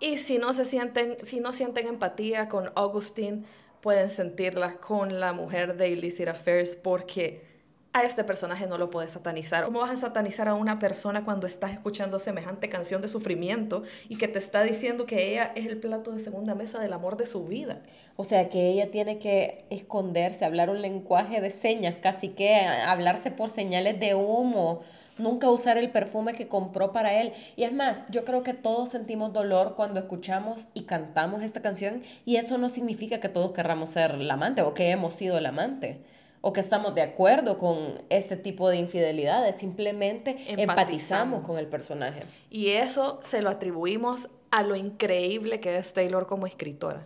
Y 0.03 0.17
si 0.17 0.37
no 0.37 0.53
se 0.53 0.65
sienten, 0.65 1.15
si 1.23 1.39
no 1.39 1.53
sienten 1.53 1.87
empatía 1.87 2.49
con 2.49 2.73
Augustine, 2.75 3.45
pueden 3.79 4.09
sentirla 4.09 4.75
con 4.75 5.21
la 5.21 5.31
mujer 5.31 5.77
de 5.77 5.91
Illicit 5.91 6.27
Affairs 6.27 6.75
porque 6.75 7.41
a 7.93 8.03
este 8.03 8.25
personaje 8.25 8.67
no 8.67 8.77
lo 8.77 8.89
puedes 8.89 9.11
satanizar. 9.11 9.63
¿Cómo 9.63 9.79
vas 9.79 9.91
a 9.91 9.95
satanizar 9.95 10.49
a 10.49 10.55
una 10.55 10.77
persona 10.77 11.23
cuando 11.23 11.47
estás 11.47 11.71
escuchando 11.71 12.19
semejante 12.19 12.67
canción 12.67 13.01
de 13.01 13.07
sufrimiento 13.07 13.83
y 14.09 14.17
que 14.17 14.27
te 14.27 14.39
está 14.39 14.61
diciendo 14.63 15.05
que 15.05 15.31
ella 15.31 15.53
es 15.55 15.67
el 15.67 15.77
plato 15.77 16.11
de 16.11 16.19
segunda 16.19 16.53
mesa 16.53 16.81
del 16.81 16.91
amor 16.91 17.15
de 17.15 17.25
su 17.25 17.47
vida? 17.47 17.81
O 18.17 18.25
sea, 18.25 18.49
que 18.49 18.71
ella 18.71 18.91
tiene 18.91 19.19
que 19.19 19.63
esconderse, 19.69 20.43
hablar 20.43 20.69
un 20.69 20.81
lenguaje 20.81 21.39
de 21.39 21.49
señas, 21.49 21.95
casi 22.01 22.27
que 22.27 22.57
hablarse 22.57 23.31
por 23.31 23.49
señales 23.49 24.01
de 24.01 24.15
humo, 24.15 24.81
nunca 25.17 25.49
usar 25.49 25.77
el 25.77 25.91
perfume 25.91 26.33
que 26.33 26.47
compró 26.47 26.91
para 26.91 27.19
él. 27.21 27.33
Y 27.55 27.63
es 27.63 27.73
más, 27.73 28.01
yo 28.09 28.25
creo 28.25 28.43
que 28.43 28.53
todos 28.53 28.89
sentimos 28.89 29.33
dolor 29.33 29.75
cuando 29.75 29.99
escuchamos 29.99 30.67
y 30.73 30.83
cantamos 30.83 31.41
esta 31.43 31.61
canción 31.61 32.03
y 32.25 32.37
eso 32.37 32.57
no 32.57 32.69
significa 32.69 33.19
que 33.19 33.29
todos 33.29 33.51
querramos 33.51 33.91
ser 33.91 34.11
el 34.11 34.29
amante 34.29 34.61
o 34.61 34.73
que 34.73 34.89
hemos 34.89 35.13
sido 35.15 35.37
el 35.37 35.45
amante 35.45 36.01
o 36.45 36.51
que 36.51 36.59
estamos 36.59 36.93
de 36.93 37.01
acuerdo 37.01 37.57
con 37.57 38.03
este 38.09 38.35
tipo 38.35 38.69
de 38.69 38.75
infidelidades, 38.75 39.55
simplemente 39.55 40.31
empatizamos, 40.31 40.59
empatizamos 40.59 41.47
con 41.47 41.57
el 41.57 41.67
personaje. 41.67 42.23
Y 42.49 42.71
eso 42.71 43.19
se 43.21 43.41
lo 43.41 43.49
atribuimos 43.49 44.27
a 44.51 44.61
lo 44.61 44.75
increíble 44.75 45.61
que 45.61 45.77
es 45.77 45.93
Taylor 45.93 46.27
como 46.27 46.45
escritora. 46.45 47.05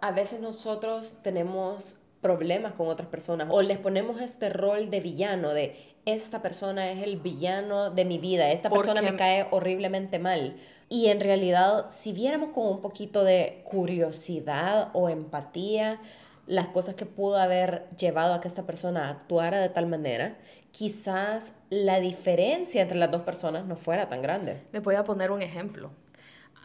A 0.00 0.12
veces 0.12 0.40
nosotros 0.40 1.18
tenemos 1.22 1.98
problemas 2.20 2.72
con 2.74 2.86
otras 2.86 3.08
personas 3.08 3.48
o 3.50 3.62
les 3.62 3.78
ponemos 3.78 4.20
este 4.20 4.48
rol 4.48 4.90
de 4.90 5.00
villano 5.00 5.52
de 5.54 5.91
esta 6.04 6.42
persona 6.42 6.90
es 6.90 7.02
el 7.02 7.16
villano 7.18 7.90
de 7.90 8.04
mi 8.04 8.18
vida, 8.18 8.50
esta 8.50 8.70
persona 8.70 9.02
me 9.02 9.16
cae 9.16 9.46
horriblemente 9.50 10.18
mal. 10.18 10.56
Y 10.88 11.06
en 11.08 11.20
realidad, 11.20 11.86
si 11.88 12.12
viéramos 12.12 12.50
con 12.50 12.66
un 12.66 12.80
poquito 12.80 13.24
de 13.24 13.62
curiosidad 13.64 14.90
o 14.92 15.08
empatía 15.08 16.00
las 16.46 16.66
cosas 16.66 16.96
que 16.96 17.06
pudo 17.06 17.38
haber 17.38 17.88
llevado 17.96 18.34
a 18.34 18.40
que 18.40 18.48
esta 18.48 18.64
persona 18.64 19.08
actuara 19.08 19.60
de 19.60 19.68
tal 19.68 19.86
manera, 19.86 20.36
quizás 20.72 21.52
la 21.70 22.00
diferencia 22.00 22.82
entre 22.82 22.98
las 22.98 23.10
dos 23.10 23.22
personas 23.22 23.64
no 23.64 23.76
fuera 23.76 24.08
tan 24.08 24.22
grande. 24.22 24.62
Le 24.72 24.80
voy 24.80 24.96
a 24.96 25.04
poner 25.04 25.30
un 25.30 25.40
ejemplo. 25.40 25.92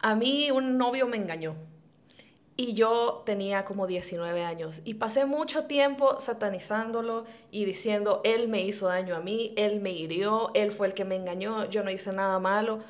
A 0.02 0.14
mí 0.14 0.50
un 0.50 0.78
novio 0.78 1.06
me 1.06 1.16
engañó 1.16 1.54
y 2.60 2.74
yo 2.74 3.22
tenía 3.24 3.64
como 3.64 3.86
19 3.86 4.42
años 4.42 4.82
y 4.84 4.94
pasé 4.94 5.26
mucho 5.26 5.66
tiempo 5.66 6.18
satanizándolo 6.18 7.24
y 7.52 7.64
diciendo, 7.64 8.20
él 8.24 8.48
me 8.48 8.62
hizo 8.62 8.88
daño 8.88 9.14
a 9.14 9.20
mí, 9.20 9.54
él 9.56 9.80
me 9.80 9.92
hirió, 9.92 10.50
él 10.54 10.72
fue 10.72 10.88
el 10.88 10.92
que 10.92 11.04
me 11.04 11.14
engañó, 11.14 11.70
yo 11.70 11.84
no 11.84 11.90
hice 11.92 12.12
nada 12.12 12.40
malo. 12.40 12.80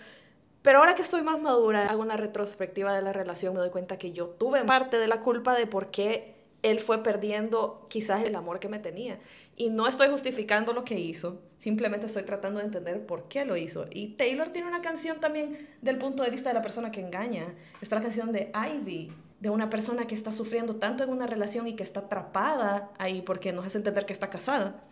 Pero 0.63 0.79
ahora 0.79 0.95
que 0.95 1.03
estoy 1.03 1.21
más 1.21 1.39
madura, 1.39 1.85
hago 1.91 2.01
una 2.01 2.17
retrospectiva 2.17 2.95
de 2.95 3.03
la 3.03 3.13
relación, 3.13 3.53
me 3.53 3.61
doy 3.61 3.69
cuenta 3.69 3.99
que 3.99 4.11
yo 4.11 4.29
tuve 4.29 4.65
parte 4.65 4.97
de 4.97 5.07
la 5.07 5.21
culpa 5.21 5.55
de 5.55 5.67
por 5.67 5.91
qué 5.91 6.35
él 6.63 6.81
fue 6.81 7.03
perdiendo 7.03 7.87
quizás 7.91 8.25
el 8.25 8.37
amor 8.37 8.61
que 8.61 8.71
me 8.71 8.79
tenía. 8.79 9.19
Y 9.55 9.69
no 9.69 9.87
estoy 9.87 10.09
justificando 10.09 10.73
lo 10.73 10.83
que 10.83 10.99
hizo, 10.99 11.43
simplemente 11.59 12.07
estoy 12.07 12.23
tratando 12.23 12.61
de 12.61 12.65
entender 12.65 13.05
por 13.05 13.29
qué 13.29 13.45
lo 13.45 13.55
hizo. 13.55 13.85
Y 13.91 14.15
Taylor 14.15 14.49
tiene 14.49 14.67
una 14.67 14.81
canción 14.81 15.21
también 15.21 15.69
del 15.83 15.99
punto 15.99 16.23
de 16.23 16.31
vista 16.31 16.49
de 16.49 16.55
la 16.55 16.63
persona 16.63 16.91
que 16.91 17.03
engaña. 17.03 17.55
Está 17.83 17.97
la 17.97 18.03
canción 18.03 18.33
de 18.33 18.51
Ivy, 18.55 19.13
de 19.41 19.51
una 19.51 19.71
persona 19.71 20.07
que 20.07 20.15
está 20.15 20.33
sufriendo 20.33 20.77
tanto 20.77 21.05
en 21.05 21.11
una 21.11 21.27
relación 21.27 21.69
y 21.69 21.77
que 21.77 21.83
está 21.83 22.01
atrapada 22.01 22.91
ahí 22.99 23.23
porque 23.23 23.53
nos 23.53 23.67
hace 23.67 23.79
entender 23.79 24.05
que 24.07 24.13
está 24.13 24.31
casada 24.31 24.83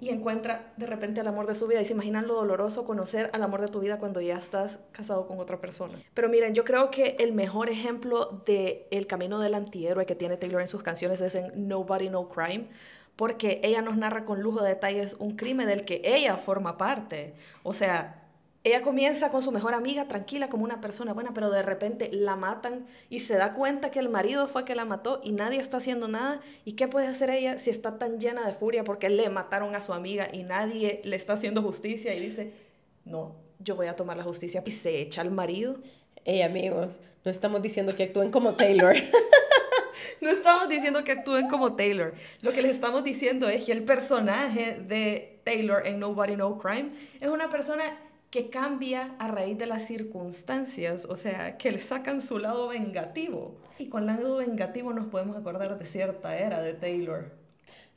y 0.00 0.10
encuentra 0.10 0.72
de 0.76 0.86
repente 0.86 1.20
el 1.20 1.26
amor 1.26 1.46
de 1.46 1.54
su 1.54 1.66
vida. 1.66 1.80
Y 1.80 1.84
se 1.84 1.94
imaginan 1.94 2.26
lo 2.26 2.34
doloroso 2.34 2.84
conocer 2.84 3.30
al 3.32 3.42
amor 3.42 3.62
de 3.62 3.68
tu 3.68 3.80
vida 3.80 3.98
cuando 3.98 4.20
ya 4.20 4.36
estás 4.36 4.78
casado 4.92 5.26
con 5.26 5.40
otra 5.40 5.60
persona. 5.60 5.94
Pero 6.14 6.28
miren, 6.28 6.54
yo 6.54 6.64
creo 6.64 6.90
que 6.90 7.16
el 7.18 7.32
mejor 7.32 7.70
ejemplo 7.70 8.42
de 8.44 8.86
el 8.90 9.06
camino 9.06 9.38
del 9.38 9.54
antihéroe 9.54 10.06
que 10.06 10.14
tiene 10.14 10.36
Taylor 10.36 10.60
en 10.60 10.68
sus 10.68 10.82
canciones 10.82 11.20
es 11.20 11.34
en 11.34 11.68
Nobody 11.68 12.10
No 12.10 12.28
Crime, 12.28 12.68
porque 13.16 13.60
ella 13.62 13.80
nos 13.80 13.96
narra 13.96 14.24
con 14.24 14.42
lujo 14.42 14.62
de 14.62 14.70
detalles 14.70 15.16
un 15.18 15.36
crimen 15.36 15.66
del 15.66 15.84
que 15.84 16.02
ella 16.04 16.36
forma 16.36 16.76
parte. 16.76 17.34
O 17.62 17.72
sea, 17.72 18.25
ella 18.66 18.82
comienza 18.82 19.30
con 19.30 19.42
su 19.42 19.52
mejor 19.52 19.74
amiga, 19.74 20.08
tranquila, 20.08 20.48
como 20.48 20.64
una 20.64 20.80
persona 20.80 21.12
buena, 21.12 21.32
pero 21.32 21.50
de 21.50 21.62
repente 21.62 22.10
la 22.12 22.34
matan 22.34 22.84
y 23.08 23.20
se 23.20 23.36
da 23.36 23.52
cuenta 23.52 23.92
que 23.92 24.00
el 24.00 24.08
marido 24.08 24.48
fue 24.48 24.64
que 24.64 24.74
la 24.74 24.84
mató 24.84 25.20
y 25.22 25.30
nadie 25.30 25.60
está 25.60 25.76
haciendo 25.76 26.08
nada. 26.08 26.40
¿Y 26.64 26.72
qué 26.72 26.88
puede 26.88 27.06
hacer 27.06 27.30
ella 27.30 27.58
si 27.58 27.70
está 27.70 27.96
tan 27.96 28.18
llena 28.18 28.44
de 28.44 28.52
furia 28.52 28.82
porque 28.82 29.08
le 29.08 29.28
mataron 29.28 29.76
a 29.76 29.80
su 29.80 29.92
amiga 29.92 30.28
y 30.32 30.42
nadie 30.42 31.00
le 31.04 31.14
está 31.14 31.34
haciendo 31.34 31.62
justicia? 31.62 32.12
Y 32.12 32.18
dice, 32.18 32.54
no, 33.04 33.36
yo 33.60 33.76
voy 33.76 33.86
a 33.86 33.94
tomar 33.94 34.16
la 34.16 34.24
justicia. 34.24 34.64
Y 34.66 34.72
se 34.72 35.00
echa 35.00 35.20
al 35.20 35.30
marido. 35.30 35.76
Hey 36.24 36.42
amigos, 36.42 36.98
no 37.24 37.30
estamos 37.30 37.62
diciendo 37.62 37.94
que 37.94 38.02
actúen 38.02 38.32
como 38.32 38.56
Taylor. 38.56 38.96
no 40.20 40.28
estamos 40.28 40.68
diciendo 40.68 41.04
que 41.04 41.12
actúen 41.12 41.46
como 41.46 41.76
Taylor. 41.76 42.14
Lo 42.42 42.50
que 42.50 42.62
les 42.62 42.72
estamos 42.72 43.04
diciendo 43.04 43.48
es 43.48 43.64
que 43.64 43.70
el 43.70 43.84
personaje 43.84 44.80
de 44.88 45.38
Taylor 45.44 45.86
en 45.86 46.00
Nobody 46.00 46.34
No 46.34 46.58
Crime 46.58 46.90
es 47.20 47.28
una 47.28 47.48
persona 47.48 47.96
que 48.36 48.50
cambia 48.50 49.14
a 49.18 49.28
raíz 49.28 49.56
de 49.56 49.64
las 49.64 49.86
circunstancias, 49.86 51.06
o 51.06 51.16
sea, 51.16 51.56
que 51.56 51.72
le 51.72 51.80
sacan 51.80 52.20
su 52.20 52.38
lado 52.38 52.68
vengativo. 52.68 53.56
Y 53.78 53.88
con 53.88 54.10
el 54.10 54.22
lado 54.22 54.36
vengativo 54.36 54.92
nos 54.92 55.06
podemos 55.06 55.38
acordar 55.38 55.78
de 55.78 55.86
cierta 55.86 56.36
era 56.36 56.60
de 56.60 56.74
Taylor. 56.74 57.32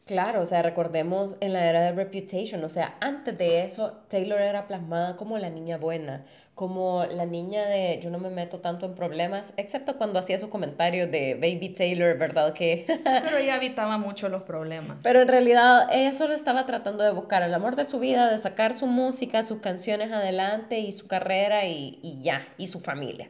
Claro, 0.06 0.40
o 0.40 0.46
sea, 0.46 0.62
recordemos 0.62 1.36
en 1.42 1.52
la 1.52 1.70
era 1.70 1.82
de 1.82 1.92
Reputation, 1.92 2.64
o 2.64 2.70
sea, 2.70 2.96
antes 3.02 3.38
de 3.38 3.66
eso, 3.66 4.00
Taylor 4.08 4.40
era 4.40 4.66
plasmada 4.66 5.18
como 5.18 5.38
la 5.38 5.50
niña 5.50 5.76
buena, 5.78 6.24
como 6.60 7.06
la 7.06 7.26
niña 7.26 7.66
de 7.68 8.02
yo 8.04 8.10
no 8.10 8.20
me 8.20 8.30
meto 8.30 8.60
tanto 8.60 8.86
en 8.86 8.94
problemas, 8.94 9.54
excepto 9.56 9.96
cuando 9.96 10.20
hacía 10.20 10.38
sus 10.38 10.50
comentarios 10.50 11.10
de 11.10 11.36
Baby 11.36 11.70
Taylor, 11.70 12.18
¿verdad? 12.18 12.52
Que... 12.52 12.84
Pero 13.06 13.38
ella 13.38 13.56
evitaba 13.56 13.98
mucho 13.98 14.28
los 14.28 14.44
problemas. 14.44 14.98
Pero 15.02 15.22
en 15.22 15.30
realidad 15.30 15.88
ella 15.90 16.12
solo 16.12 16.34
estaba 16.34 16.66
tratando 16.66 17.06
de 17.06 17.14
buscar 17.14 17.44
el 17.44 17.54
amor 17.54 17.78
de 17.78 17.86
su 17.86 17.98
vida, 18.02 18.30
de 18.30 18.38
sacar 18.40 18.78
su 18.78 18.88
música, 18.88 19.42
sus 19.42 19.62
canciones 19.62 20.12
adelante 20.12 20.80
y 20.80 20.92
su 20.92 21.08
carrera 21.08 21.66
y, 21.66 21.98
y 22.04 22.22
ya, 22.22 22.46
y 22.58 22.68
su 22.68 22.82
familia 22.82 23.30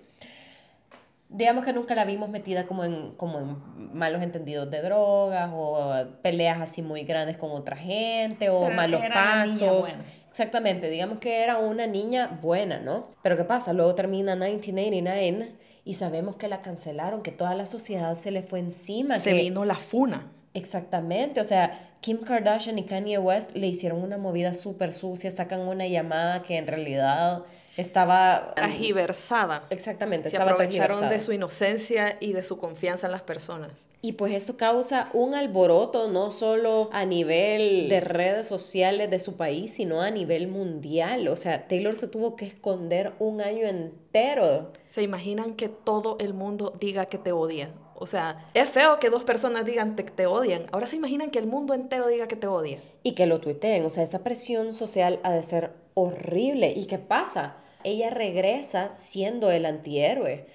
digamos 1.32 1.64
que 1.64 1.74
nunca 1.74 1.94
la 1.94 2.06
vimos 2.06 2.30
metida 2.30 2.66
como 2.66 2.84
en, 2.84 3.12
como 3.12 3.40
en 3.40 3.94
malos 3.94 4.24
entendidos 4.24 4.72
de 4.72 4.82
drogas 4.82 5.52
o 5.54 6.08
peleas 6.24 6.60
así 6.60 6.82
muy 6.82 7.04
grandes 7.04 7.38
con 7.38 7.52
otra 7.52 7.78
gente 7.78 8.50
o, 8.50 8.72
malos 8.72 9.00
pasos. 9.14 9.96
Exactamente, 10.39 10.89
digamos 10.89 11.17
que 11.17 11.43
era 11.43 11.58
una 11.58 11.86
niña 11.86 12.39
buena, 12.41 12.79
¿no? 12.79 13.10
Pero 13.22 13.36
¿qué 13.36 13.43
pasa? 13.43 13.74
Luego 13.74 13.93
termina 13.93 14.38
1989 14.38 15.51
y 15.84 15.96
sabemos 15.96 16.38
que 16.38 16.48
la 16.48 16.62
cancelaron, 16.62 17.24
que 17.24 17.31
toda 17.31 17.55
la 17.55 17.65
sociedad 17.65 18.15
se 18.15 18.31
le 18.31 18.41
fue 18.41 18.60
encima. 18.60 19.19
Se 19.19 19.34
vino 19.34 19.65
la 19.65 19.75
funa. 19.75 20.31
Exactamente, 20.53 21.41
o 21.41 21.43
sea, 21.43 21.98
Kim 22.00 22.19
Kardashian 22.19 22.79
y 22.79 22.84
Kanye 22.84 23.17
West 23.17 23.53
le 23.53 23.67
hicieron 23.67 24.01
una 24.01 24.17
movida 24.17 24.53
súper 24.53 24.93
sucia, 24.93 25.29
sacan 25.29 25.60
una 25.60 25.88
llamada 25.88 26.41
que 26.41 26.55
en 26.55 26.67
realidad 26.67 27.43
estaba... 27.80 28.54
Agiversada. 28.56 29.64
Exactamente. 29.70 30.30
Se 30.30 30.38
aprovecharon 30.38 31.10
de 31.10 31.20
su 31.20 31.34
inocencia 31.34 32.18
y 32.20 32.34
de 32.34 32.44
su 32.44 32.58
confianza 32.58 33.08
en 33.08 33.12
las 33.12 33.22
personas. 33.22 33.72
Y 34.02 34.14
pues 34.14 34.34
esto 34.34 34.56
causa 34.56 35.10
un 35.14 35.36
alboroto 35.36 36.10
no 36.10 36.32
solo 36.32 36.90
a 36.94 37.06
nivel 37.06 37.90
de 37.90 38.00
redes 38.00 38.48
sociales 38.48 39.10
de 39.10 39.20
su 39.20 39.36
país, 39.36 39.74
sino 39.74 40.02
a 40.02 40.10
nivel 40.10 40.48
mundial. 40.48 41.28
O 41.28 41.36
sea, 41.36 41.68
Taylor 41.68 41.96
se 41.98 42.08
tuvo 42.08 42.38
que 42.38 42.46
esconder 42.46 43.14
un 43.20 43.42
año 43.42 43.68
entero. 43.68 44.72
¿Se 44.86 45.02
imaginan 45.02 45.56
que 45.56 45.68
todo 45.68 46.16
el 46.20 46.34
mundo 46.34 46.74
diga 46.80 47.08
que 47.08 47.18
te 47.18 47.34
odia? 47.34 47.74
O 47.96 48.08
sea, 48.08 48.48
es 48.54 48.70
feo 48.70 48.98
que 49.02 49.10
dos 49.10 49.26
personas 49.26 49.66
digan 49.66 49.98
que 49.98 50.04
te 50.04 50.26
odian. 50.26 50.68
Ahora 50.72 50.88
se 50.88 50.96
imaginan 50.96 51.32
que 51.32 51.40
el 51.40 51.48
mundo 51.48 51.74
entero 51.74 52.08
diga 52.08 52.30
que 52.30 52.38
te 52.38 52.48
odia. 52.48 52.80
Y 53.04 53.12
que 53.12 53.26
lo 53.26 53.42
tuiteen. 53.42 53.86
O 53.86 53.90
sea, 53.90 54.04
esa 54.04 54.20
presión 54.20 54.74
social 54.74 55.20
ha 55.24 55.34
de 55.34 55.44
ser 55.44 55.74
horrible. 55.96 56.72
¿Y 56.72 56.86
qué 56.86 56.98
pasa? 56.98 57.58
Ella 57.84 58.10
regresa 58.10 58.90
siendo 58.90 59.52
el 59.52 59.66
antihéroe, 59.66 60.48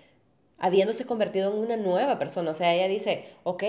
habiéndose 0.59 1.05
convertido 1.07 1.53
en 1.53 1.59
una 1.59 1.77
nueva 1.77 2.19
persona. 2.19 2.51
O 2.51 2.55
sea, 2.55 2.75
ella 2.75 2.89
dice, 2.89 3.25
ok, 3.45 3.63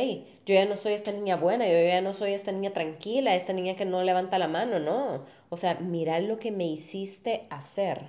yo 0.46 0.54
ya 0.54 0.66
no 0.66 0.76
soy 0.76 0.94
esta 0.94 1.12
niña 1.12 1.36
buena, 1.36 1.66
yo 1.66 1.74
ya 1.74 2.02
no 2.02 2.14
soy 2.14 2.34
esta 2.34 2.52
niña 2.52 2.72
tranquila, 2.74 3.36
esta 3.36 3.54
niña 3.54 3.76
que 3.76 3.86
no 3.86 4.04
levanta 4.04 4.38
la 4.40 4.48
mano, 4.48 4.80
no. 4.80 5.26
O 5.50 5.58
sea, 5.58 5.76
mira 5.76 6.20
lo 6.20 6.40
que 6.40 6.52
me 6.52 6.66
hiciste 6.66 7.48
hacer. 7.50 8.02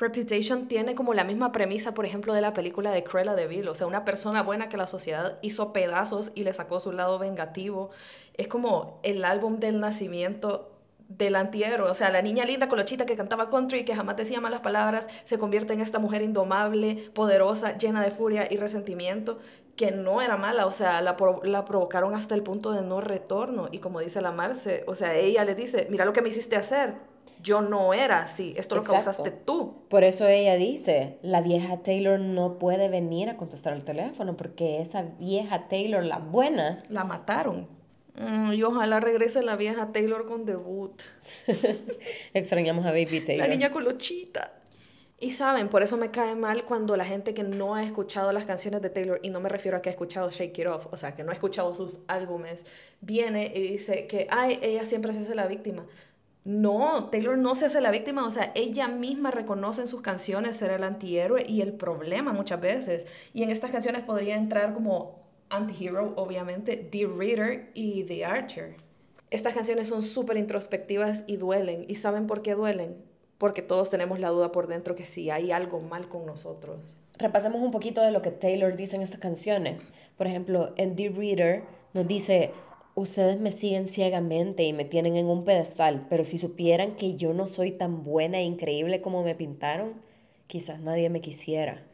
Reputation 0.00 0.66
tiene 0.66 0.94
como 0.94 1.12
la 1.12 1.24
misma 1.24 1.52
premisa, 1.52 1.92
por 1.92 2.06
ejemplo, 2.06 2.32
de 2.32 2.40
la 2.40 2.54
película 2.54 2.90
de 2.90 3.04
Cruella 3.04 3.34
de 3.34 3.46
Vil, 3.46 3.68
o 3.68 3.74
sea, 3.74 3.86
una 3.86 4.06
persona 4.06 4.42
buena 4.42 4.70
que 4.70 4.78
la 4.78 4.86
sociedad 4.86 5.38
hizo 5.42 5.74
pedazos 5.74 6.32
y 6.34 6.44
le 6.44 6.54
sacó 6.54 6.80
su 6.80 6.90
lado 6.90 7.18
vengativo. 7.18 7.90
Es 8.34 8.48
como 8.48 8.98
el 9.02 9.24
álbum 9.26 9.60
del 9.60 9.78
nacimiento 9.78 10.79
del 11.10 11.34
antihéroe, 11.34 11.90
o 11.90 11.94
sea, 11.94 12.10
la 12.10 12.22
niña 12.22 12.44
linda 12.44 12.68
colochita 12.68 13.04
que 13.04 13.16
cantaba 13.16 13.50
country 13.50 13.80
y 13.80 13.84
que 13.84 13.94
jamás 13.94 14.16
decía 14.16 14.40
malas 14.40 14.60
palabras, 14.60 15.08
se 15.24 15.38
convierte 15.38 15.72
en 15.72 15.80
esta 15.80 15.98
mujer 15.98 16.22
indomable, 16.22 17.10
poderosa, 17.14 17.76
llena 17.76 18.02
de 18.02 18.12
furia 18.12 18.46
y 18.48 18.56
resentimiento, 18.56 19.38
que 19.76 19.90
no 19.90 20.22
era 20.22 20.36
mala, 20.36 20.66
o 20.66 20.72
sea, 20.72 21.00
la, 21.02 21.16
la 21.44 21.64
provocaron 21.64 22.14
hasta 22.14 22.34
el 22.34 22.42
punto 22.42 22.72
de 22.72 22.82
no 22.82 23.00
retorno. 23.00 23.68
Y 23.72 23.78
como 23.78 24.00
dice 24.00 24.20
la 24.20 24.30
Marce, 24.30 24.84
o 24.86 24.94
sea, 24.94 25.16
ella 25.16 25.44
le 25.44 25.54
dice, 25.54 25.88
mira 25.90 26.04
lo 26.04 26.12
que 26.12 26.22
me 26.22 26.28
hiciste 26.28 26.56
hacer, 26.56 26.94
yo 27.42 27.62
no 27.62 27.94
era 27.94 28.22
así, 28.22 28.54
esto 28.56 28.76
lo 28.76 28.82
causaste 28.82 29.30
tú. 29.30 29.84
Por 29.88 30.04
eso 30.04 30.26
ella 30.26 30.54
dice, 30.56 31.18
la 31.22 31.40
vieja 31.40 31.78
Taylor 31.78 32.20
no 32.20 32.58
puede 32.58 32.88
venir 32.88 33.30
a 33.30 33.36
contestar 33.36 33.72
el 33.72 33.82
teléfono 33.82 34.36
porque 34.36 34.80
esa 34.80 35.02
vieja 35.18 35.66
Taylor, 35.68 36.04
la 36.04 36.18
buena, 36.18 36.82
la 36.88 37.04
mataron. 37.04 37.79
Mm, 38.20 38.52
y 38.52 38.62
ojalá 38.62 39.00
regrese 39.00 39.42
la 39.42 39.56
vieja 39.56 39.92
Taylor 39.92 40.26
con 40.26 40.44
debut. 40.44 41.00
Extrañamos 42.34 42.84
a 42.84 42.90
Baby 42.90 43.20
Taylor. 43.20 43.48
La 43.48 43.54
niña 43.54 43.70
colochita. 43.70 44.52
Y 45.18 45.30
saben, 45.32 45.68
por 45.68 45.82
eso 45.82 45.96
me 45.96 46.10
cae 46.10 46.34
mal 46.34 46.64
cuando 46.64 46.96
la 46.96 47.04
gente 47.04 47.34
que 47.34 47.42
no 47.42 47.74
ha 47.74 47.82
escuchado 47.82 48.32
las 48.32 48.44
canciones 48.44 48.82
de 48.82 48.90
Taylor, 48.90 49.20
y 49.22 49.30
no 49.30 49.40
me 49.40 49.48
refiero 49.48 49.76
a 49.76 49.82
que 49.82 49.90
ha 49.90 49.92
escuchado 49.92 50.30
Shake 50.30 50.58
It 50.58 50.66
Off, 50.66 50.86
o 50.90 50.96
sea, 50.96 51.14
que 51.14 51.24
no 51.24 51.30
ha 51.30 51.34
escuchado 51.34 51.74
sus 51.74 52.00
álbumes, 52.08 52.64
viene 53.00 53.52
y 53.54 53.60
dice 53.60 54.06
que, 54.06 54.26
ay, 54.30 54.58
ella 54.62 54.84
siempre 54.84 55.12
se 55.12 55.20
hace 55.20 55.34
la 55.34 55.46
víctima. 55.46 55.86
No, 56.44 57.10
Taylor 57.10 57.36
no 57.36 57.54
se 57.54 57.66
hace 57.66 57.82
la 57.82 57.90
víctima, 57.90 58.26
o 58.26 58.30
sea, 58.30 58.50
ella 58.54 58.88
misma 58.88 59.30
reconoce 59.30 59.82
en 59.82 59.86
sus 59.86 60.00
canciones 60.00 60.56
ser 60.56 60.70
el 60.70 60.84
antihéroe 60.84 61.44
y 61.46 61.60
el 61.60 61.74
problema 61.74 62.32
muchas 62.32 62.60
veces. 62.60 63.06
Y 63.34 63.42
en 63.42 63.50
estas 63.50 63.70
canciones 63.70 64.02
podría 64.04 64.36
entrar 64.36 64.72
como 64.72 65.20
Antihero, 65.50 66.14
obviamente, 66.16 66.76
The 66.76 67.06
Reader 67.06 67.70
y 67.74 68.04
The 68.04 68.24
Archer. 68.24 68.76
Estas 69.30 69.54
canciones 69.54 69.88
son 69.88 70.02
súper 70.02 70.36
introspectivas 70.36 71.24
y 71.26 71.36
duelen. 71.36 71.84
¿Y 71.88 71.96
saben 71.96 72.26
por 72.26 72.42
qué 72.42 72.54
duelen? 72.54 72.96
Porque 73.36 73.62
todos 73.62 73.90
tenemos 73.90 74.20
la 74.20 74.28
duda 74.28 74.52
por 74.52 74.68
dentro 74.68 74.96
que 74.96 75.04
si 75.04 75.28
hay 75.30 75.52
algo 75.52 75.80
mal 75.80 76.08
con 76.08 76.24
nosotros. 76.24 76.96
Repasemos 77.18 77.60
un 77.60 77.70
poquito 77.70 78.00
de 78.00 78.12
lo 78.12 78.22
que 78.22 78.30
Taylor 78.30 78.76
dice 78.76 78.96
en 78.96 79.02
estas 79.02 79.20
canciones. 79.20 79.90
Por 80.16 80.26
ejemplo, 80.26 80.72
en 80.76 80.96
The 80.96 81.10
Reader 81.10 81.64
nos 81.94 82.06
dice, 82.06 82.52
ustedes 82.94 83.38
me 83.40 83.50
siguen 83.50 83.86
ciegamente 83.86 84.62
y 84.62 84.72
me 84.72 84.84
tienen 84.84 85.16
en 85.16 85.26
un 85.26 85.44
pedestal, 85.44 86.06
pero 86.08 86.24
si 86.24 86.38
supieran 86.38 86.96
que 86.96 87.16
yo 87.16 87.34
no 87.34 87.46
soy 87.46 87.72
tan 87.72 88.04
buena 88.04 88.38
e 88.38 88.44
increíble 88.44 89.00
como 89.00 89.22
me 89.22 89.34
pintaron, 89.34 90.00
quizás 90.46 90.80
nadie 90.80 91.10
me 91.10 91.20
quisiera. 91.20 91.89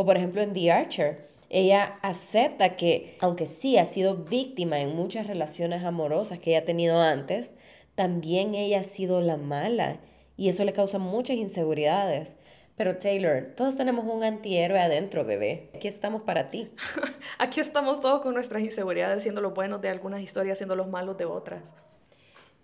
O 0.00 0.06
por 0.06 0.16
ejemplo 0.16 0.40
en 0.42 0.52
The 0.52 0.70
Archer, 0.70 1.24
ella 1.50 1.98
acepta 2.02 2.76
que, 2.76 3.16
aunque 3.18 3.46
sí 3.46 3.78
ha 3.78 3.84
sido 3.84 4.14
víctima 4.14 4.78
en 4.78 4.94
muchas 4.94 5.26
relaciones 5.26 5.82
amorosas 5.82 6.38
que 6.38 6.50
ella 6.50 6.60
ha 6.60 6.64
tenido 6.64 7.00
antes, 7.00 7.56
también 7.96 8.54
ella 8.54 8.78
ha 8.78 8.84
sido 8.84 9.20
la 9.20 9.36
mala 9.36 9.98
y 10.36 10.50
eso 10.50 10.62
le 10.62 10.72
causa 10.72 11.00
muchas 11.00 11.36
inseguridades. 11.36 12.36
Pero 12.76 12.98
Taylor, 12.98 13.54
todos 13.56 13.76
tenemos 13.76 14.04
un 14.04 14.22
antihéroe 14.22 14.78
adentro, 14.78 15.24
bebé. 15.24 15.68
Aquí 15.74 15.88
estamos 15.88 16.22
para 16.22 16.48
ti. 16.48 16.70
Aquí 17.40 17.58
estamos 17.58 17.98
todos 17.98 18.20
con 18.20 18.34
nuestras 18.34 18.62
inseguridades, 18.62 19.24
siendo 19.24 19.40
los 19.40 19.52
buenos 19.52 19.80
de 19.80 19.88
algunas 19.88 20.22
historias, 20.22 20.58
siendo 20.58 20.76
los 20.76 20.86
malos 20.86 21.18
de 21.18 21.24
otras. 21.24 21.74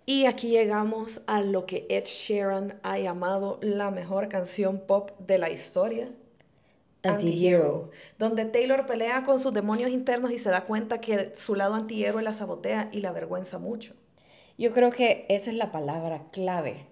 Y 0.05 0.25
aquí 0.25 0.51
llegamos 0.51 1.21
a 1.27 1.41
lo 1.41 1.65
que 1.65 1.85
Ed 1.89 2.05
Sheeran 2.05 2.79
ha 2.81 2.97
llamado 2.97 3.59
la 3.61 3.91
mejor 3.91 4.29
canción 4.29 4.79
pop 4.79 5.11
de 5.19 5.37
la 5.37 5.49
historia. 5.49 6.07
Antihero, 7.05 7.91
donde 8.19 8.45
Taylor 8.45 8.85
pelea 8.85 9.23
con 9.23 9.39
sus 9.39 9.53
demonios 9.53 9.91
internos 9.91 10.31
y 10.31 10.37
se 10.37 10.49
da 10.49 10.65
cuenta 10.65 11.01
que 11.01 11.31
su 11.35 11.55
lado 11.55 11.75
antihéroe 11.75 12.23
la 12.23 12.33
sabotea 12.33 12.89
y 12.91 13.01
la 13.01 13.09
avergüenza 13.09 13.59
mucho. 13.59 13.93
Yo 14.57 14.71
creo 14.71 14.91
que 14.91 15.25
esa 15.29 15.51
es 15.51 15.57
la 15.57 15.71
palabra 15.71 16.27
clave 16.31 16.87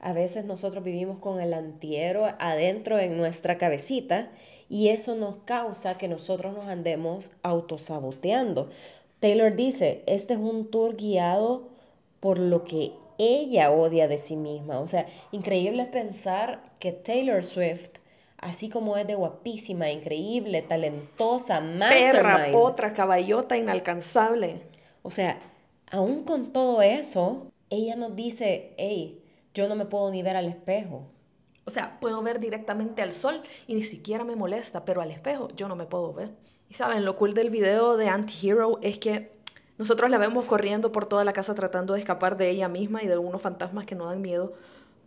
a 0.00 0.12
veces 0.12 0.44
nosotros 0.44 0.84
vivimos 0.84 1.18
con 1.18 1.40
el 1.40 1.52
antihéroe 1.52 2.34
adentro 2.38 2.98
en 2.98 3.16
nuestra 3.16 3.58
cabecita 3.58 4.30
y 4.68 4.88
eso 4.88 5.16
nos 5.16 5.38
causa 5.38 5.98
que 5.98 6.08
nosotros 6.08 6.54
nos 6.54 6.68
andemos 6.68 7.32
autosaboteando. 7.42 8.70
Taylor 9.18 9.56
dice, 9.56 10.04
este 10.06 10.34
es 10.34 10.40
un 10.40 10.70
tour 10.70 10.96
guiado 10.96 11.68
por 12.20 12.38
lo 12.38 12.64
que 12.64 12.92
ella 13.18 13.72
odia 13.72 14.06
de 14.06 14.18
sí 14.18 14.36
misma. 14.36 14.78
O 14.78 14.86
sea, 14.86 15.06
increíble 15.32 15.86
pensar 15.86 16.62
que 16.78 16.92
Taylor 16.92 17.42
Swift, 17.42 17.98
así 18.38 18.68
como 18.68 18.96
es 18.96 19.06
de 19.06 19.14
guapísima, 19.14 19.90
increíble, 19.90 20.62
talentosa, 20.62 21.62
Perra, 21.90 22.48
otra 22.54 22.92
caballota, 22.92 23.56
inalcanzable. 23.56 24.62
O 25.02 25.10
sea, 25.10 25.40
aún 25.90 26.24
con 26.24 26.52
todo 26.52 26.82
eso, 26.82 27.50
ella 27.70 27.96
nos 27.96 28.16
dice, 28.16 28.74
hey, 28.78 29.22
yo 29.54 29.68
no 29.68 29.74
me 29.74 29.86
puedo 29.86 30.10
ni 30.10 30.22
ver 30.22 30.36
al 30.36 30.46
espejo. 30.46 31.06
O 31.64 31.70
sea, 31.70 31.98
puedo 32.00 32.22
ver 32.22 32.40
directamente 32.40 33.02
al 33.02 33.12
sol 33.12 33.42
y 33.66 33.74
ni 33.74 33.82
siquiera 33.82 34.24
me 34.24 34.36
molesta, 34.36 34.84
pero 34.84 35.02
al 35.02 35.10
espejo 35.10 35.48
yo 35.54 35.68
no 35.68 35.76
me 35.76 35.84
puedo 35.84 36.14
ver. 36.14 36.30
Y 36.70 36.74
saben, 36.74 37.04
lo 37.04 37.16
cool 37.16 37.34
del 37.34 37.50
video 37.50 37.96
de 37.96 38.08
Anti-Hero 38.08 38.78
es 38.82 38.98
que 38.98 39.32
nosotros 39.76 40.10
la 40.10 40.18
vemos 40.18 40.44
corriendo 40.44 40.92
por 40.92 41.06
toda 41.06 41.24
la 41.24 41.32
casa 41.32 41.54
tratando 41.54 41.94
de 41.94 42.00
escapar 42.00 42.36
de 42.36 42.50
ella 42.50 42.68
misma 42.68 43.02
y 43.02 43.06
de 43.06 43.12
algunos 43.12 43.42
fantasmas 43.42 43.86
que 43.86 43.94
no 43.94 44.06
dan 44.06 44.20
miedo. 44.20 44.54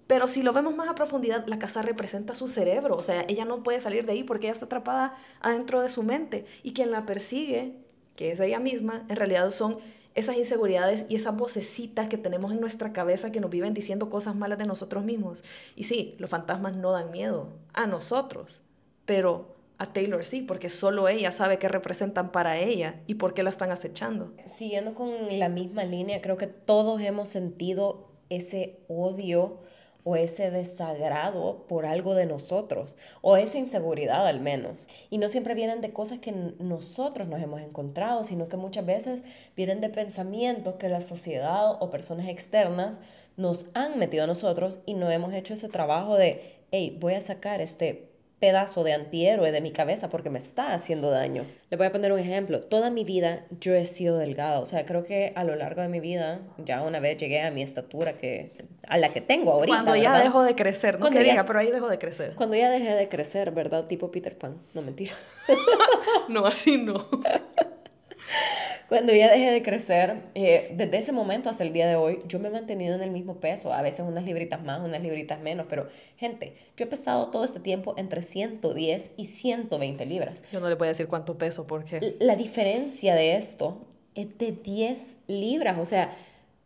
Pero 0.07 0.27
si 0.27 0.43
lo 0.43 0.53
vemos 0.53 0.75
más 0.75 0.89
a 0.89 0.95
profundidad, 0.95 1.45
la 1.47 1.59
casa 1.59 1.81
representa 1.81 2.33
su 2.33 2.47
cerebro. 2.47 2.95
O 2.97 3.03
sea, 3.03 3.25
ella 3.27 3.45
no 3.45 3.63
puede 3.63 3.79
salir 3.79 4.05
de 4.05 4.13
ahí 4.13 4.23
porque 4.23 4.47
ella 4.47 4.53
está 4.53 4.65
atrapada 4.65 5.15
adentro 5.41 5.81
de 5.81 5.89
su 5.89 6.03
mente. 6.03 6.45
Y 6.63 6.73
quien 6.73 6.91
la 6.91 7.05
persigue, 7.05 7.77
que 8.15 8.31
es 8.31 8.39
ella 8.39 8.59
misma, 8.59 9.05
en 9.09 9.15
realidad 9.15 9.49
son 9.51 9.77
esas 10.13 10.37
inseguridades 10.37 11.05
y 11.07 11.15
esas 11.15 11.35
vocecitas 11.35 12.09
que 12.09 12.17
tenemos 12.17 12.51
en 12.51 12.59
nuestra 12.59 12.91
cabeza 12.91 13.31
que 13.31 13.39
nos 13.39 13.49
viven 13.49 13.73
diciendo 13.73 14.09
cosas 14.09 14.35
malas 14.35 14.57
de 14.57 14.65
nosotros 14.65 15.03
mismos. 15.03 15.43
Y 15.75 15.85
sí, 15.85 16.15
los 16.19 16.29
fantasmas 16.29 16.75
no 16.75 16.91
dan 16.91 17.11
miedo 17.11 17.53
a 17.73 17.87
nosotros, 17.87 18.61
pero 19.05 19.55
a 19.77 19.93
Taylor 19.93 20.23
sí, 20.25 20.41
porque 20.41 20.69
solo 20.69 21.07
ella 21.07 21.31
sabe 21.31 21.57
qué 21.57 21.67
representan 21.67 22.31
para 22.31 22.59
ella 22.59 23.01
y 23.07 23.15
por 23.15 23.33
qué 23.33 23.41
la 23.41 23.49
están 23.49 23.71
acechando. 23.71 24.33
Siguiendo 24.45 24.93
con 24.93 25.39
la 25.39 25.49
misma 25.49 25.85
línea, 25.85 26.21
creo 26.21 26.37
que 26.37 26.47
todos 26.47 27.01
hemos 27.01 27.29
sentido 27.29 28.11
ese 28.29 28.79
odio 28.87 29.61
o 30.03 30.15
ese 30.15 30.51
desagrado 30.51 31.65
por 31.67 31.85
algo 31.85 32.15
de 32.15 32.25
nosotros, 32.25 32.95
o 33.21 33.37
esa 33.37 33.57
inseguridad 33.57 34.27
al 34.27 34.39
menos. 34.39 34.87
Y 35.09 35.17
no 35.17 35.29
siempre 35.29 35.55
vienen 35.55 35.81
de 35.81 35.93
cosas 35.93 36.19
que 36.19 36.31
nosotros 36.31 37.27
nos 37.27 37.41
hemos 37.41 37.61
encontrado, 37.61 38.23
sino 38.23 38.47
que 38.47 38.57
muchas 38.57 38.85
veces 38.85 39.23
vienen 39.55 39.81
de 39.81 39.89
pensamientos 39.89 40.75
que 40.75 40.89
la 40.89 41.01
sociedad 41.01 41.77
o 41.79 41.89
personas 41.89 42.27
externas 42.27 43.01
nos 43.37 43.65
han 43.73 43.97
metido 43.97 44.23
a 44.23 44.27
nosotros 44.27 44.81
y 44.85 44.93
no 44.93 45.09
hemos 45.09 45.33
hecho 45.33 45.53
ese 45.53 45.69
trabajo 45.69 46.17
de, 46.17 46.59
hey, 46.71 46.97
voy 46.99 47.13
a 47.13 47.21
sacar 47.21 47.61
este 47.61 48.10
pedazo 48.41 48.83
de 48.83 48.93
antihéroe 48.93 49.51
de 49.51 49.61
mi 49.61 49.71
cabeza 49.71 50.09
porque 50.09 50.31
me 50.31 50.39
está 50.39 50.73
haciendo 50.73 51.11
daño. 51.11 51.45
Le 51.69 51.77
voy 51.77 51.85
a 51.85 51.91
poner 51.91 52.11
un 52.11 52.17
ejemplo. 52.17 52.59
Toda 52.59 52.89
mi 52.89 53.03
vida 53.03 53.45
yo 53.59 53.75
he 53.75 53.85
sido 53.85 54.17
delgada. 54.17 54.59
O 54.59 54.65
sea, 54.65 54.83
creo 54.83 55.03
que 55.03 55.31
a 55.35 55.43
lo 55.43 55.55
largo 55.55 55.83
de 55.83 55.89
mi 55.89 55.99
vida 55.99 56.41
ya 56.57 56.81
una 56.81 56.99
vez 56.99 57.17
llegué 57.17 57.43
a 57.43 57.51
mi 57.51 57.61
estatura 57.61 58.13
que 58.13 58.65
a 58.87 58.97
la 58.97 59.09
que 59.09 59.21
tengo 59.21 59.51
ahorita. 59.51 59.83
Cuando 59.83 59.95
ya 59.95 60.19
dejo 60.19 60.41
de 60.41 60.55
crecer, 60.55 60.95
no 60.95 61.01
cuando 61.01 61.19
que 61.19 61.23
diga, 61.23 61.45
pero 61.45 61.59
ahí 61.59 61.69
dejo 61.69 61.87
de 61.87 61.99
crecer. 61.99 62.33
Cuando 62.35 62.55
ya 62.55 62.71
dejé 62.71 62.95
de 62.95 63.07
crecer, 63.07 63.51
¿verdad? 63.51 63.85
Tipo 63.85 64.09
Peter 64.09 64.35
Pan. 64.35 64.57
No, 64.73 64.81
mentira. 64.81 65.13
no, 66.27 66.47
así 66.47 66.77
no. 66.77 67.07
Cuando 68.91 69.13
ya 69.13 69.31
dejé 69.31 69.51
de 69.51 69.61
crecer, 69.61 70.21
eh, 70.35 70.73
desde 70.75 70.97
ese 70.97 71.13
momento 71.13 71.49
hasta 71.49 71.63
el 71.63 71.71
día 71.71 71.87
de 71.87 71.95
hoy, 71.95 72.19
yo 72.27 72.39
me 72.39 72.49
he 72.49 72.51
mantenido 72.51 72.93
en 72.93 73.01
el 73.01 73.09
mismo 73.09 73.39
peso, 73.39 73.71
a 73.71 73.81
veces 73.81 74.01
unas 74.05 74.25
libritas 74.25 74.61
más, 74.65 74.81
unas 74.81 75.01
libritas 75.01 75.39
menos, 75.39 75.67
pero 75.69 75.87
gente, 76.17 76.57
yo 76.75 76.83
he 76.83 76.87
pesado 76.89 77.29
todo 77.29 77.45
este 77.45 77.61
tiempo 77.61 77.93
entre 77.95 78.21
110 78.21 79.11
y 79.15 79.23
120 79.23 80.05
libras. 80.05 80.43
Yo 80.51 80.59
no 80.59 80.67
le 80.67 80.75
voy 80.75 80.87
a 80.87 80.89
decir 80.89 81.07
cuánto 81.07 81.37
peso 81.37 81.67
porque... 81.67 82.17
La 82.19 82.35
diferencia 82.35 83.15
de 83.15 83.37
esto 83.37 83.77
es 84.13 84.37
de 84.37 84.51
10 84.51 85.15
libras, 85.27 85.77
o 85.79 85.85
sea... 85.85 86.13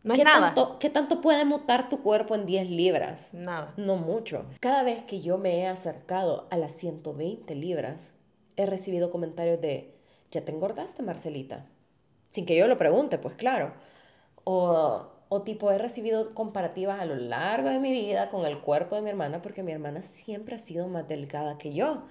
No 0.01 0.15
es 0.15 0.23
nada. 0.23 0.55
Tanto, 0.55 0.79
¿Qué 0.79 0.89
tanto 0.89 1.21
puede 1.21 1.45
mutar 1.45 1.89
tu 1.89 2.01
cuerpo 2.01 2.33
en 2.33 2.47
10 2.47 2.71
libras? 2.71 3.35
Nada. 3.35 3.71
No 3.77 3.97
mucho. 3.97 4.47
Cada 4.61 4.81
vez 4.81 5.03
que 5.03 5.21
yo 5.21 5.37
me 5.37 5.59
he 5.59 5.67
acercado 5.67 6.47
a 6.49 6.57
las 6.57 6.71
120 6.71 7.53
libras, 7.53 8.15
he 8.55 8.65
recibido 8.65 9.11
comentarios 9.11 9.61
de, 9.61 9.93
ya 10.31 10.41
te 10.41 10.51
engordaste, 10.51 11.03
Marcelita 11.03 11.67
sin 12.35 12.45
que 12.45 12.57
yo 12.57 12.67
lo 12.67 12.77
pregunte, 12.77 13.17
pues 13.17 13.35
claro. 13.35 13.73
O, 14.43 15.07
o 15.29 15.41
tipo, 15.43 15.71
he 15.71 15.77
recibido 15.77 16.35
comparativas 16.35 16.99
a 16.99 17.05
lo 17.05 17.15
largo 17.15 17.69
de 17.69 17.79
mi 17.79 17.91
vida 17.91 18.29
con 18.29 18.45
el 18.45 18.59
cuerpo 18.59 18.95
de 18.95 19.01
mi 19.01 19.09
hermana 19.09 19.41
porque 19.41 19.63
mi 19.63 19.71
hermana 19.71 20.01
siempre 20.01 20.55
ha 20.55 20.59
sido 20.59 20.87
más 20.89 21.07
delgada 21.07 21.57
que 21.57 21.73
yo. 21.73 22.03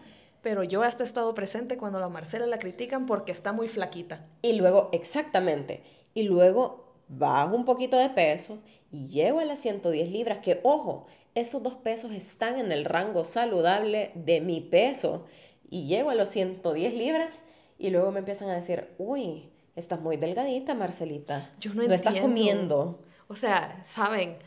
Pero 0.43 0.65
yo 0.65 0.83
hasta 0.83 1.05
he 1.05 1.07
estado 1.07 1.35
presente 1.35 1.77
cuando 1.77 2.01
la 2.01 2.09
Marcela 2.09 2.47
la 2.47 2.59
critican 2.59 3.05
porque 3.05 3.33
está 3.33 3.53
muy 3.53 3.69
flaquita. 3.69 4.27
Y 4.41 4.55
luego, 4.55 4.89
exactamente, 4.93 5.83
y 6.15 6.23
luego 6.23 6.95
bajo 7.09 7.55
un 7.55 7.67
poquito 7.67 7.99
de 7.99 8.09
peso 8.09 8.59
y 8.91 9.09
llego 9.09 9.41
a 9.41 9.45
las 9.45 9.59
110 9.59 10.11
libras, 10.11 10.39
que 10.39 10.61
ojo, 10.63 11.07
estos 11.35 11.63
dos 11.63 11.75
pesos 11.75 12.13
están 12.13 12.59
en 12.59 12.73
el 12.73 12.87
rango 12.87 13.25
saludable 13.25 14.11
de 14.15 14.41
mi 14.41 14.63
peso. 14.63 15.27
Y 15.69 15.87
llego 15.87 16.11
a 16.11 16.15
los 16.15 16.31
110 16.31 16.95
libras 16.95 17.43
y 17.79 17.91
luego 17.91 18.11
me 18.11 18.21
empiezan 18.21 18.49
a 18.49 18.55
decir, 18.55 18.95
uy, 18.99 19.51
Estás 19.77 20.01
muy 20.01 20.17
delgadita, 20.17 20.75
Marcelita. 20.75 21.51
Yo 21.59 21.75
no, 21.75 21.83
no 21.83 21.95
estás 21.95 22.15
comiendo. 22.17 23.01
O 23.27 23.35
sea, 23.35 23.81
saben, 23.85 24.39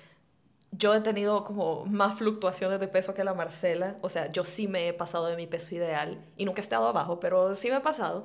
yo 0.71 0.93
he 0.93 1.01
tenido 1.01 1.43
como 1.43 1.85
más 1.85 2.17
fluctuaciones 2.17 2.79
de 2.79 2.87
peso 2.87 3.13
que 3.13 3.23
la 3.23 3.33
Marcela. 3.33 3.97
O 4.01 4.09
sea, 4.09 4.31
yo 4.31 4.43
sí 4.43 4.67
me 4.67 4.87
he 4.87 4.93
pasado 4.93 5.27
de 5.27 5.35
mi 5.35 5.47
peso 5.47 5.75
ideal 5.75 6.25
y 6.37 6.45
nunca 6.45 6.61
he 6.61 6.63
estado 6.63 6.87
abajo, 6.87 7.19
pero 7.19 7.55
sí 7.55 7.69
me 7.69 7.77
he 7.77 7.81
pasado. 7.81 8.23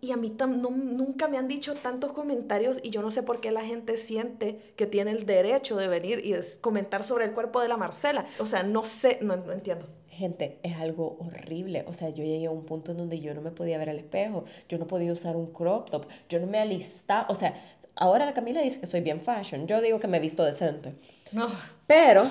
Y 0.00 0.12
a 0.12 0.16
mí 0.16 0.36
no, 0.38 0.70
nunca 0.70 1.28
me 1.28 1.38
han 1.38 1.48
dicho 1.48 1.74
tantos 1.74 2.12
comentarios 2.12 2.78
y 2.82 2.90
yo 2.90 3.00
no 3.00 3.10
sé 3.10 3.22
por 3.22 3.40
qué 3.40 3.50
la 3.50 3.64
gente 3.64 3.96
siente 3.96 4.74
que 4.76 4.86
tiene 4.86 5.12
el 5.12 5.24
derecho 5.24 5.76
de 5.76 5.88
venir 5.88 6.20
y 6.24 6.34
comentar 6.60 7.04
sobre 7.04 7.24
el 7.24 7.32
cuerpo 7.32 7.62
de 7.62 7.68
la 7.68 7.76
Marcela. 7.76 8.26
O 8.38 8.46
sea, 8.46 8.64
no 8.64 8.82
sé, 8.82 9.18
no 9.22 9.34
entiendo 9.34 9.86
gente, 10.14 10.58
es 10.62 10.76
algo 10.76 11.16
horrible. 11.20 11.84
O 11.88 11.94
sea, 11.94 12.08
yo 12.10 12.24
llegué 12.24 12.46
a 12.46 12.50
un 12.50 12.64
punto 12.64 12.92
en 12.92 12.98
donde 12.98 13.20
yo 13.20 13.34
no 13.34 13.40
me 13.40 13.50
podía 13.50 13.78
ver 13.78 13.90
al 13.90 13.98
espejo, 13.98 14.44
yo 14.68 14.78
no 14.78 14.86
podía 14.86 15.12
usar 15.12 15.36
un 15.36 15.52
crop 15.52 15.90
top, 15.90 16.06
yo 16.28 16.40
no 16.40 16.46
me 16.46 16.58
alistaba. 16.58 17.26
O 17.28 17.34
sea, 17.34 17.54
ahora 17.96 18.24
la 18.24 18.34
Camila 18.34 18.60
dice 18.60 18.80
que 18.80 18.86
soy 18.86 19.00
bien 19.00 19.20
fashion, 19.20 19.66
yo 19.66 19.80
digo 19.80 20.00
que 20.00 20.08
me 20.08 20.16
he 20.16 20.20
visto 20.20 20.44
decente. 20.44 20.94
No. 21.32 21.46
Pero, 21.86 22.24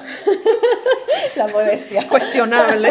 la 1.35 1.47
modestia. 1.47 2.07
Cuestionable. 2.07 2.89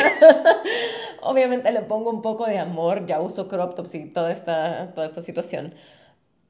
Obviamente 1.23 1.71
le 1.73 1.83
pongo 1.83 2.11
un 2.11 2.23
poco 2.23 2.47
de 2.47 2.59
amor, 2.59 3.07
ya 3.07 3.21
uso 3.21 3.49
crop 3.49 3.75
tops 3.75 3.95
y 3.95 4.07
toda 4.07 4.33
esta, 4.33 4.93
toda 4.95 5.07
esta 5.07 5.23
situación. 5.23 5.75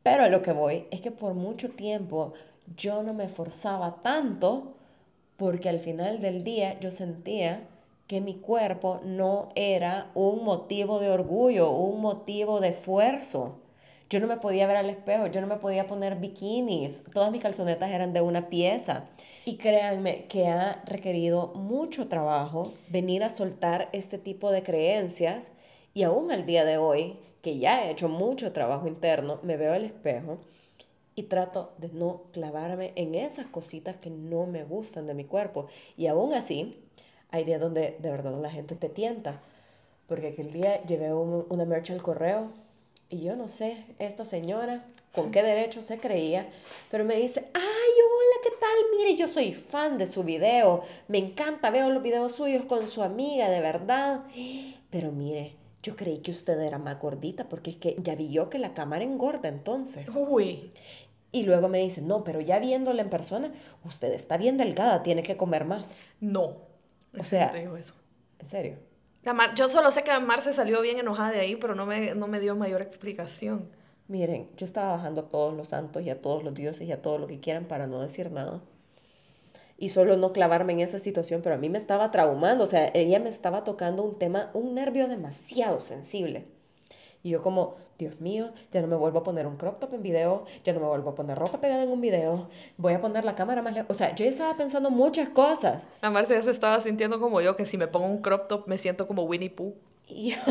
Pero 0.03 0.25
a 0.25 0.29
lo 0.29 0.43
que 0.43 0.53
voy 0.53 0.87
es 0.91 1.01
que 1.01 1.11
por 1.11 1.35
mucho 1.35 1.71
tiempo 1.71 2.33
yo 2.77 3.03
no 3.03 3.15
me 3.15 3.29
forzaba 3.29 4.03
tanto 4.03 4.75
porque 5.37 5.69
al 5.69 5.81
final 5.81 6.21
del 6.21 6.45
día 6.45 6.79
yo 6.81 6.91
sentía 6.91 7.69
que 8.13 8.21
mi 8.21 8.35
cuerpo 8.35 9.01
no 9.05 9.49
era 9.55 10.11
un 10.15 10.45
motivo 10.45 10.99
de 10.99 11.09
orgullo, 11.09 11.71
un 11.71 12.03
motivo 12.03 12.61
de 12.61 12.69
esfuerzo. 12.69 13.63
Yo 14.11 14.21
no 14.21 14.27
me 14.27 14.37
podía 14.37 14.67
ver 14.67 14.77
al 14.77 14.91
espejo, 14.91 15.29
yo 15.29 15.41
no 15.41 15.47
me 15.47 15.57
podía 15.57 15.87
poner 15.87 16.17
bikinis, 16.17 17.05
todas 17.15 17.33
mis 17.33 17.41
calzonetas 17.41 17.91
eran 17.91 18.13
de 18.13 18.21
una 18.21 18.51
pieza. 18.51 19.07
Y 19.47 19.57
créanme 19.57 20.27
que 20.27 20.49
ha 20.49 20.83
requerido 20.85 21.55
mucho 21.55 22.09
trabajo 22.09 22.75
venir 22.91 23.25
a 23.25 23.31
soltar 23.31 23.89
este 23.95 24.19
tipo 24.19 24.51
de 24.51 24.63
creencias 24.63 25.51
y 25.95 26.03
aún 26.03 26.31
al 26.31 26.45
día 26.45 26.67
de 26.67 26.77
hoy, 26.77 27.19
que 27.41 27.59
ya 27.59 27.83
he 27.83 27.93
hecho 27.93 28.11
mucho 28.11 28.53
trabajo 28.53 28.89
interno, 28.89 29.41
me 29.43 29.57
veo 29.57 29.73
al 29.73 29.87
espejo 29.87 30.37
y 31.15 31.23
trato 31.23 31.73
de 31.79 31.89
no 31.89 32.25
clavarme 32.33 32.93
en 32.97 33.15
esas 33.15 33.47
cositas 33.47 33.97
que 33.97 34.11
no 34.11 34.45
me 34.45 34.65
gustan 34.65 35.07
de 35.07 35.15
mi 35.15 35.25
cuerpo. 35.25 35.69
Y 35.97 36.09
aún 36.09 36.35
así, 36.35 36.82
hay 37.33 37.45
días 37.45 37.61
donde 37.61 37.97
de 37.99 38.11
verdad 38.11 38.39
la 38.41 38.51
gente 38.51 38.77
te 38.77 38.89
tienta. 38.89 39.41
Porque 40.07 40.29
aquel 40.29 40.53
día 40.53 40.83
llevé 40.85 41.13
una 41.13 41.65
merch 41.65 41.91
al 41.91 42.03
correo 42.03 42.51
y 43.09 43.23
yo 43.23 43.35
no 43.35 43.49
sé, 43.49 43.85
esta 43.99 44.25
señora 44.25 44.85
con 45.15 45.31
qué 45.31 45.43
derecho 45.43 45.83
se 45.83 45.99
creía, 45.99 46.49
pero 46.91 47.05
me 47.05 47.17
dice, 47.17 47.41
ay, 47.53 47.63
hola, 47.63 48.41
¿qué 48.43 48.51
tal? 48.59 48.97
Mire, 48.97 49.17
yo 49.17 49.29
soy 49.29 49.53
fan 49.53 49.99
de 49.99 50.07
su 50.07 50.25
video, 50.25 50.83
me 51.09 51.19
encanta, 51.19 51.71
veo 51.71 51.91
los 51.91 52.03
videos 52.03 52.33
suyos 52.33 52.65
con 52.65 52.89
su 52.89 53.03
amiga, 53.03 53.51
de 53.51 53.61
verdad. 53.61 54.23
Pero 54.91 55.13
mire, 55.13 55.55
yo 55.83 55.97
creí 55.97 56.19
que 56.19 56.31
usted 56.31 56.59
era 56.61 56.79
más 56.79 56.99
gordita 56.99 57.49
porque 57.49 57.71
es 57.71 57.77
que 57.77 57.97
ya 58.03 58.15
vi 58.15 58.31
yo 58.31 58.49
que 58.49 58.59
la 58.59 58.73
cámara 58.73 59.05
engorda 59.05 59.49
entonces. 59.49 60.11
Uy. 60.15 60.71
Y 61.31 61.45
luego 61.45 61.69
me 61.69 61.79
dice, 61.79 62.03
no, 62.03 62.25
pero 62.25 62.41
ya 62.41 62.59
viéndola 62.59 63.01
en 63.01 63.09
persona, 63.09 63.53
usted 63.85 64.13
está 64.13 64.37
bien 64.37 64.59
delgada, 64.59 65.03
tiene 65.03 65.23
que 65.23 65.39
comer 65.39 65.65
más. 65.65 66.01
No. 66.21 66.72
O 67.19 67.25
sea, 67.25 67.49
eso. 67.79 67.95
¿en 68.39 68.49
serio? 68.49 68.79
La 69.23 69.55
yo 69.55 69.69
solo 69.69 69.91
sé 69.91 70.03
que 70.03 70.19
Marce 70.19 70.53
salió 70.53 70.83
bien 70.83 70.99
enojada 70.99 71.31
de 71.31 71.41
ahí, 71.41 71.57
pero 71.57 71.75
no 71.75 71.87
me, 71.87 72.15
no 72.15 72.27
me 72.27 72.41
dio 72.41 72.57
mayor 72.57 72.83
explicación. 72.83 73.71
Miren, 74.09 74.51
yo 74.57 74.65
estaba 74.65 74.97
bajando 74.97 75.23
a 75.23 75.29
todos 75.29 75.55
los 75.55 75.69
santos 75.69 76.03
y 76.03 76.11
a 76.11 76.21
todos 76.21 76.43
los 76.43 76.55
dioses 76.55 76.89
y 76.89 76.93
a 76.93 77.01
todo 77.01 77.19
lo 77.19 77.27
que 77.27 77.41
quieran 77.41 77.67
para 77.67 77.87
no 77.87 78.01
decir 78.01 78.33
nada. 78.33 78.61
Y 79.79 79.91
solo 79.91 80.17
no 80.17 80.33
clavarme 80.33 80.73
en 80.75 80.81
esa 80.81 80.99
situación, 80.99 81.41
pero 81.43 81.55
a 81.55 81.59
mí 81.59 81.69
me 81.69 81.79
estaba 81.79 82.11
traumando, 82.11 82.65
o 82.65 82.67
sea, 82.67 82.91
ella 82.95 83.21
me 83.21 83.29
estaba 83.29 83.65
tocando 83.65 84.03
un 84.03 84.19
tema, 84.19 84.51
un 84.55 84.75
nervio 84.75 85.09
demasiado 85.09 85.81
sensible. 85.81 86.47
Y 87.23 87.31
yo 87.31 87.43
como, 87.43 87.77
Dios 87.99 88.21
mío, 88.21 88.53
ya 88.73 88.81
no 88.81 88.89
me 88.89 88.97
vuelvo 88.97 89.21
a 89.21 89.23
poner 89.23 89.47
un 89.47 89.57
crop 89.57 89.79
top 89.79 89.95
en 89.95 90.03
video, 90.03 90.45
ya 90.65 90.73
no 90.73 90.81
me 90.81 90.87
vuelvo 90.87 91.11
a 91.11 91.15
poner 91.15 91.39
ropa 91.39 91.61
pegada 91.61 91.85
en 91.85 91.91
un 91.91 92.01
video, 92.01 92.49
voy 92.77 92.95
a 92.95 93.01
poner 93.01 93.25
la 93.25 93.35
cámara 93.35 93.63
más 93.63 93.75
lejos. 93.75 93.91
O 93.91 93.95
sea, 93.95 94.15
yo 94.15 94.25
estaba 94.25 94.57
pensando 94.57 94.91
muchas 94.91 95.29
cosas. 95.29 95.89
La 96.01 96.11
Marcia 96.11 96.37
ya 96.37 96.43
se 96.43 96.51
estaba 96.51 96.81
sintiendo 96.81 97.21
como 97.21 97.41
yo, 97.41 97.57
que 97.57 97.65
si 97.65 97.79
me 97.79 97.87
pongo 97.87 98.07
un 98.07 98.23
crop 98.23 98.49
top 98.49 98.67
me 98.67 98.77
siento 98.77 99.07
como 99.07 99.23
Winnie 99.23 99.51
Pooh. 99.51 99.75
Y... 100.09 100.35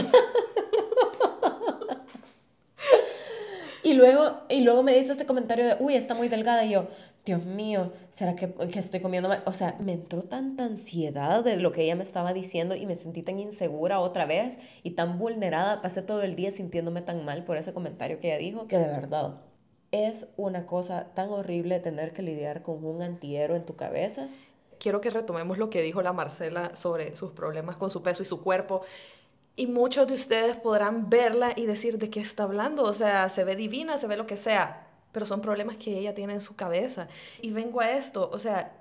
Y 3.84 3.94
luego, 3.94 4.38
y 4.48 4.62
luego 4.62 4.84
me 4.84 4.96
dice 4.96 5.12
este 5.12 5.26
comentario 5.26 5.66
de, 5.66 5.76
uy, 5.80 5.96
está 5.96 6.14
muy 6.14 6.30
delgada. 6.30 6.64
Y 6.64 6.72
yo, 6.72 6.88
Dios 7.24 7.46
mío, 7.46 7.94
¿será 8.10 8.36
que, 8.36 8.52
que, 8.52 8.80
estoy 8.80 9.00
comiendo 9.00 9.30
mal? 9.30 9.44
O 9.46 9.54
sea, 9.54 9.76
me 9.80 9.94
entró 9.94 10.24
tanta 10.24 10.66
ansiedad 10.66 11.44
de 11.44 11.58
lo 11.58 11.72
que 11.72 11.84
ella 11.84 11.96
me 11.96 12.04
estaba 12.04 12.34
diciendo 12.34 12.76
y 12.76 12.88
me 12.88 12.96
sentí 12.96 13.22
tan 13.22 13.40
insegura 13.40 14.00
otra 14.00 14.26
vez 14.26 14.58
y 14.82 14.92
tan 14.92 15.20
vulnerada. 15.20 15.82
Pasé 15.82 16.02
todo 16.02 16.24
el 16.24 16.36
día 16.36 16.50
sintiéndome 16.50 17.02
tan 17.02 17.24
mal 17.24 17.44
por 17.46 17.58
ese 17.58 17.74
comentario 17.74 18.20
que 18.20 18.30
ella 18.30 18.40
dijo, 18.40 18.68
que 18.68 18.78
de 18.78 18.88
verdad 18.88 19.42
es 19.92 20.30
una 20.38 20.66
cosa 20.66 21.14
tan 21.14 21.30
horrible 21.30 21.80
tener 21.80 22.14
que 22.14 22.24
lidiar 22.24 22.64
con 22.64 22.84
un 22.84 23.02
antihéroe 23.02 23.58
en 23.58 23.66
tu 23.66 23.76
cabeza. 23.76 24.28
Quiero 24.80 25.00
que 25.00 25.12
retomemos 25.12 25.60
lo 25.60 25.70
que 25.70 25.84
dijo 25.84 26.02
la 26.02 26.14
Marcela 26.14 26.74
sobre 26.74 27.16
sus 27.16 27.32
problemas 27.32 27.78
con 27.78 27.92
su 27.92 28.02
peso 28.02 28.24
y 28.24 28.26
su 28.26 28.42
cuerpo 28.42 28.82
y 29.56 29.68
muchos 29.68 30.08
de 30.08 30.14
ustedes 30.14 30.56
podrán 30.56 31.10
verla 31.10 31.54
y 31.56 31.66
decir 31.66 31.98
de 31.98 32.10
qué 32.10 32.20
está 32.20 32.44
hablando. 32.44 32.84
O 32.84 32.94
sea, 32.94 33.30
se 33.30 33.44
ve 33.44 33.56
divina, 33.56 33.98
se 33.98 34.08
ve 34.08 34.18
lo 34.18 34.26
que 34.26 34.38
sea, 34.38 34.88
pero 35.12 35.26
son 35.26 35.42
problemas 35.42 35.78
que 35.78 35.98
ella 35.98 36.14
tiene 36.16 36.34
en 36.34 36.42
su 36.42 36.56
cabeza. 36.56 37.08
Y 37.42 37.52
vengo 37.52 37.82
a 37.82 37.92
esto, 37.92 38.30
o 38.32 38.40
sea, 38.40 38.78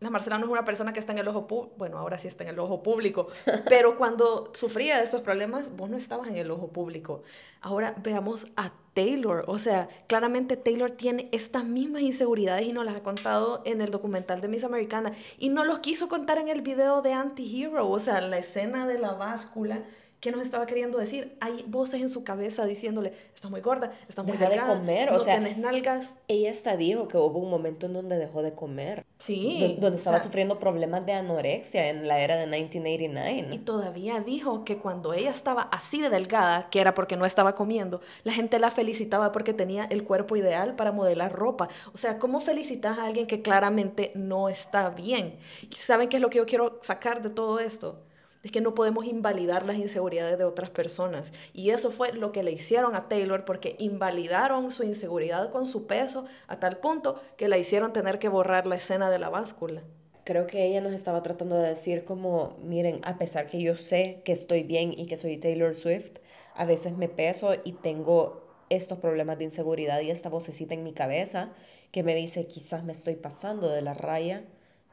la 0.00 0.10
Marcela 0.10 0.38
no 0.38 0.44
es 0.44 0.50
una 0.50 0.64
persona 0.64 0.92
que 0.92 1.00
está 1.00 1.12
en 1.12 1.18
el 1.18 1.28
ojo 1.28 1.46
público, 1.46 1.74
bueno, 1.78 1.98
ahora 1.98 2.18
sí 2.18 2.28
está 2.28 2.44
en 2.44 2.50
el 2.50 2.58
ojo 2.58 2.82
público, 2.82 3.28
pero 3.68 3.96
cuando 3.96 4.50
sufría 4.54 4.98
de 4.98 5.04
estos 5.04 5.22
problemas, 5.22 5.76
vos 5.76 5.88
no 5.88 5.96
estabas 5.96 6.28
en 6.28 6.36
el 6.36 6.50
ojo 6.50 6.68
público. 6.68 7.22
Ahora 7.60 7.94
veamos 8.02 8.48
a 8.56 8.72
Taylor, 8.94 9.44
o 9.48 9.58
sea, 9.58 9.88
claramente 10.06 10.56
Taylor 10.56 10.90
tiene 10.90 11.28
estas 11.32 11.64
mismas 11.64 12.02
inseguridades 12.02 12.66
y 12.66 12.72
nos 12.72 12.84
las 12.84 12.96
ha 12.96 13.02
contado 13.02 13.60
en 13.64 13.80
el 13.80 13.90
documental 13.90 14.40
de 14.40 14.48
Miss 14.48 14.64
Americana 14.64 15.12
y 15.38 15.48
no 15.48 15.64
los 15.64 15.80
quiso 15.80 16.08
contar 16.08 16.38
en 16.38 16.48
el 16.48 16.62
video 16.62 17.02
de 17.02 17.12
Anti-Hero, 17.12 17.90
o 17.90 17.98
sea, 17.98 18.20
la 18.20 18.38
escena 18.38 18.86
de 18.86 18.98
la 18.98 19.12
báscula 19.12 19.82
¿Qué 20.24 20.32
nos 20.32 20.40
estaba 20.40 20.64
queriendo 20.64 20.96
decir? 20.96 21.36
Hay 21.42 21.66
voces 21.68 22.00
en 22.00 22.08
su 22.08 22.24
cabeza 22.24 22.64
diciéndole, 22.64 23.12
estás 23.34 23.50
muy 23.50 23.60
gorda, 23.60 23.92
estás 24.08 24.24
muy 24.24 24.38
delgada, 24.38 24.72
de 24.72 24.78
comer, 24.78 25.12
o 25.12 25.20
sea, 25.20 25.36
tienes 25.36 25.58
nalgas. 25.58 26.14
Ella 26.28 26.50
hasta 26.50 26.78
dijo 26.78 27.08
que 27.08 27.18
hubo 27.18 27.40
un 27.40 27.50
momento 27.50 27.84
en 27.84 27.92
donde 27.92 28.16
dejó 28.16 28.40
de 28.40 28.54
comer. 28.54 29.04
Sí. 29.18 29.76
donde 29.80 29.98
estaba 29.98 30.18
sufriendo 30.18 30.58
problemas 30.58 31.04
de 31.04 31.12
anorexia 31.12 31.90
en 31.90 32.08
la 32.08 32.20
era 32.20 32.36
de 32.36 32.46
1989. 32.46 33.54
Y 33.54 33.58
todavía 33.58 34.20
dijo 34.20 34.64
que 34.64 34.78
cuando 34.78 35.12
ella 35.12 35.30
estaba 35.30 35.62
así 35.64 36.00
de 36.00 36.08
delgada, 36.08 36.70
que 36.70 36.80
era 36.80 36.94
porque 36.94 37.18
no 37.18 37.26
estaba 37.26 37.54
comiendo, 37.54 38.00
la 38.22 38.32
gente 38.32 38.58
la 38.58 38.70
felicitaba 38.70 38.83
porque 39.32 39.54
tenía 39.54 39.84
el 39.84 40.04
cuerpo 40.04 40.36
ideal 40.36 40.76
para 40.76 40.92
modelar 40.92 41.32
ropa. 41.32 41.68
O 41.92 41.98
sea, 41.98 42.18
¿cómo 42.18 42.40
felicitas 42.40 42.98
a 42.98 43.06
alguien 43.06 43.26
que 43.26 43.42
claramente 43.42 44.12
no 44.14 44.48
está 44.48 44.90
bien? 44.90 45.38
¿Y 45.62 45.74
saben 45.76 46.08
qué 46.08 46.16
es 46.16 46.22
lo 46.22 46.30
que 46.30 46.38
yo 46.38 46.46
quiero 46.46 46.78
sacar 46.82 47.22
de 47.22 47.30
todo 47.30 47.60
esto? 47.60 48.02
es 48.44 48.52
que 48.52 48.60
no 48.60 48.74
podemos 48.74 49.06
invalidar 49.06 49.64
las 49.64 49.76
inseguridades 49.76 50.36
de 50.36 50.44
otras 50.44 50.68
personas. 50.68 51.32
Y 51.54 51.70
eso 51.70 51.90
fue 51.90 52.12
lo 52.12 52.30
que 52.30 52.42
le 52.42 52.52
hicieron 52.52 52.94
a 52.94 53.08
Taylor 53.08 53.46
porque 53.46 53.74
invalidaron 53.78 54.70
su 54.70 54.84
inseguridad 54.84 55.50
con 55.50 55.66
su 55.66 55.86
peso 55.86 56.26
a 56.46 56.60
tal 56.60 56.76
punto 56.76 57.20
que 57.38 57.48
la 57.48 57.56
hicieron 57.56 57.94
tener 57.94 58.18
que 58.18 58.28
borrar 58.28 58.66
la 58.66 58.76
escena 58.76 59.08
de 59.08 59.18
la 59.18 59.30
báscula. 59.30 59.82
Creo 60.24 60.46
que 60.46 60.66
ella 60.66 60.82
nos 60.82 60.92
estaba 60.92 61.22
tratando 61.22 61.56
de 61.56 61.68
decir 61.68 62.04
como, 62.04 62.58
miren, 62.62 63.00
a 63.04 63.16
pesar 63.16 63.46
que 63.46 63.62
yo 63.62 63.76
sé 63.76 64.20
que 64.26 64.32
estoy 64.32 64.62
bien 64.62 64.92
y 64.92 65.06
que 65.06 65.16
soy 65.16 65.38
Taylor 65.38 65.74
Swift, 65.74 66.18
a 66.54 66.66
veces 66.66 66.96
me 66.96 67.08
peso 67.08 67.54
y 67.64 67.72
tengo 67.72 68.43
estos 68.70 68.98
problemas 68.98 69.38
de 69.38 69.44
inseguridad 69.44 70.00
y 70.00 70.10
esta 70.10 70.28
vocecita 70.28 70.74
en 70.74 70.84
mi 70.84 70.92
cabeza 70.92 71.52
que 71.92 72.02
me 72.02 72.14
dice 72.14 72.46
quizás 72.46 72.84
me 72.84 72.92
estoy 72.92 73.16
pasando 73.16 73.68
de 73.68 73.82
la 73.82 73.94
raya 73.94 74.44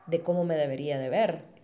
de 0.07 0.21
cómo 0.21 0.43
me 0.43 0.55
debería 0.55 0.99
de 0.99 1.09
ver. 1.09 1.60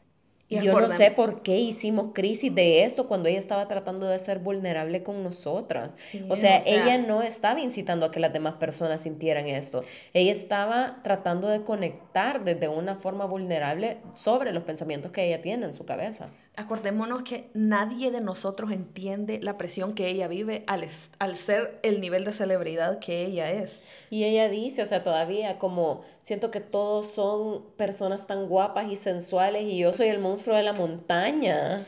Y 0.49 0.61
yo 0.61 0.79
no 0.79 0.87
sé 0.89 1.11
por 1.11 1.41
qué 1.41 1.57
hicimos 1.57 2.11
crisis 2.13 2.53
de 2.55 2.83
esto 2.85 3.07
cuando 3.07 3.27
ella 3.27 3.39
estaba 3.39 3.67
tratando 3.67 4.07
de 4.07 4.17
ser 4.17 4.39
vulnerable 4.39 5.03
con 5.03 5.21
nosotras. 5.23 5.91
o, 6.29 6.35
sea, 6.35 6.59
ella 6.65 6.97
no 6.97 7.21
estaba 7.21 7.59
incitando 7.59 8.05
a 8.05 8.11
que 8.11 8.21
las 8.21 8.31
demás 8.31 8.55
personas 8.55 9.01
sintieran 9.01 9.47
esto. 9.47 9.83
Ella 10.13 10.31
estaba 10.31 11.01
tratando 11.03 11.49
de 11.49 11.63
conectar 11.63 12.45
desde 12.45 12.69
una 12.69 12.95
forma 12.95 13.25
vulnerable 13.25 13.97
sobre 14.13 14.53
los 14.53 14.63
pensamientos 14.63 15.11
que 15.11 15.27
ella 15.27 15.41
tiene 15.41 15.65
en 15.65 15.73
su 15.73 15.85
cabeza 15.85 16.29
acordémonos 16.57 17.21
que 17.21 17.51
nadie 17.53 18.11
de 18.11 18.19
nosotros 18.19 18.71
entiende 18.71 19.39
la 19.41 19.57
presión 19.57 19.93
que 19.93 20.07
ella 20.07 20.27
vive 20.27 20.63
al, 20.65 20.85
al 21.19 21.35
ser 21.35 21.79
el 21.83 22.01
nivel 22.01 22.25
de 22.25 22.33
celebridad 22.33 22.97
que 22.97 23.25
ella 23.25 23.51
es. 23.51 23.83
Y 24.09 24.23
ella 24.23 24.49
dice, 24.49 24.81
o 24.81 24.87
sea, 24.87 25.03
todavía 25.03 25.59
como 25.59 26.01
siento 26.23 26.49
que 26.49 26.59
todos 26.59 27.11
son 27.11 27.63
personas 27.77 28.25
tan 28.25 28.47
guapas 28.47 28.91
y 28.91 28.95
sensuales 28.95 29.63
y 29.65 29.77
yo 29.77 29.93
soy 29.93 30.07
el 30.07 30.19
monstruo 30.19 30.36
de 30.45 30.63
la 30.63 30.73
montaña. 30.73 31.85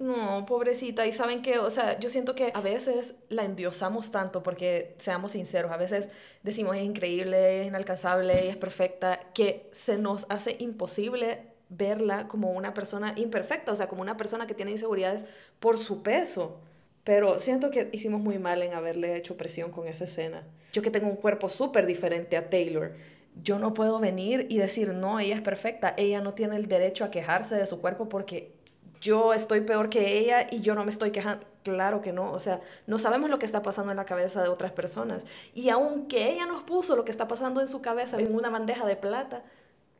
No, 0.00 0.46
pobrecita. 0.46 1.06
Y 1.06 1.12
saben 1.12 1.42
que, 1.42 1.58
o 1.58 1.68
sea, 1.68 1.98
yo 1.98 2.08
siento 2.08 2.34
que 2.34 2.50
a 2.54 2.60
veces 2.62 3.16
la 3.28 3.44
endiosamos 3.44 4.10
tanto 4.10 4.42
porque, 4.42 4.94
seamos 4.98 5.32
sinceros, 5.32 5.70
a 5.70 5.76
veces 5.76 6.08
decimos 6.42 6.76
es 6.76 6.82
increíble, 6.82 7.60
es 7.60 7.66
inalcanzable, 7.66 8.48
es 8.48 8.56
perfecta, 8.56 9.20
que 9.34 9.68
se 9.72 9.98
nos 9.98 10.26
hace 10.30 10.56
imposible 10.58 11.42
verla 11.68 12.28
como 12.28 12.50
una 12.50 12.72
persona 12.72 13.12
imperfecta, 13.16 13.72
o 13.72 13.76
sea, 13.76 13.88
como 13.88 14.00
una 14.00 14.16
persona 14.16 14.46
que 14.46 14.54
tiene 14.54 14.70
inseguridades 14.72 15.26
por 15.60 15.76
su 15.76 16.02
peso. 16.02 16.60
Pero 17.04 17.38
siento 17.38 17.70
que 17.70 17.90
hicimos 17.92 18.22
muy 18.22 18.38
mal 18.38 18.62
en 18.62 18.72
haberle 18.72 19.16
hecho 19.16 19.36
presión 19.36 19.70
con 19.70 19.86
esa 19.86 20.04
escena. 20.04 20.46
Yo 20.72 20.80
que 20.80 20.90
tengo 20.90 21.08
un 21.08 21.16
cuerpo 21.16 21.50
súper 21.50 21.84
diferente 21.84 22.38
a 22.38 22.48
Taylor, 22.48 22.94
yo 23.42 23.58
no 23.58 23.74
puedo 23.74 24.00
venir 24.00 24.46
y 24.48 24.58
decir, 24.58 24.92
no, 24.94 25.20
ella 25.20 25.36
es 25.36 25.42
perfecta, 25.42 25.94
ella 25.96 26.20
no 26.20 26.34
tiene 26.34 26.56
el 26.56 26.66
derecho 26.66 27.04
a 27.04 27.10
quejarse 27.10 27.56
de 27.56 27.66
su 27.66 27.80
cuerpo 27.80 28.08
porque 28.08 28.52
yo 29.00 29.32
estoy 29.32 29.62
peor 29.62 29.88
que 29.88 30.18
ella 30.18 30.46
y 30.50 30.60
yo 30.60 30.74
no 30.74 30.84
me 30.84 30.90
estoy 30.90 31.10
quejando. 31.10 31.46
Claro 31.62 32.00
que 32.00 32.12
no, 32.12 32.32
o 32.32 32.40
sea, 32.40 32.60
no 32.86 32.98
sabemos 32.98 33.28
lo 33.28 33.38
que 33.38 33.46
está 33.46 33.62
pasando 33.62 33.90
en 33.90 33.96
la 33.96 34.06
cabeza 34.06 34.42
de 34.42 34.48
otras 34.48 34.72
personas. 34.72 35.26
Y 35.54 35.68
aunque 35.68 36.32
ella 36.32 36.46
nos 36.46 36.62
puso 36.62 36.96
lo 36.96 37.04
que 37.04 37.10
está 37.10 37.28
pasando 37.28 37.60
en 37.60 37.68
su 37.68 37.82
cabeza 37.82 38.18
en 38.18 38.34
una 38.34 38.48
bandeja 38.48 38.86
de 38.86 38.96
plata, 38.96 39.44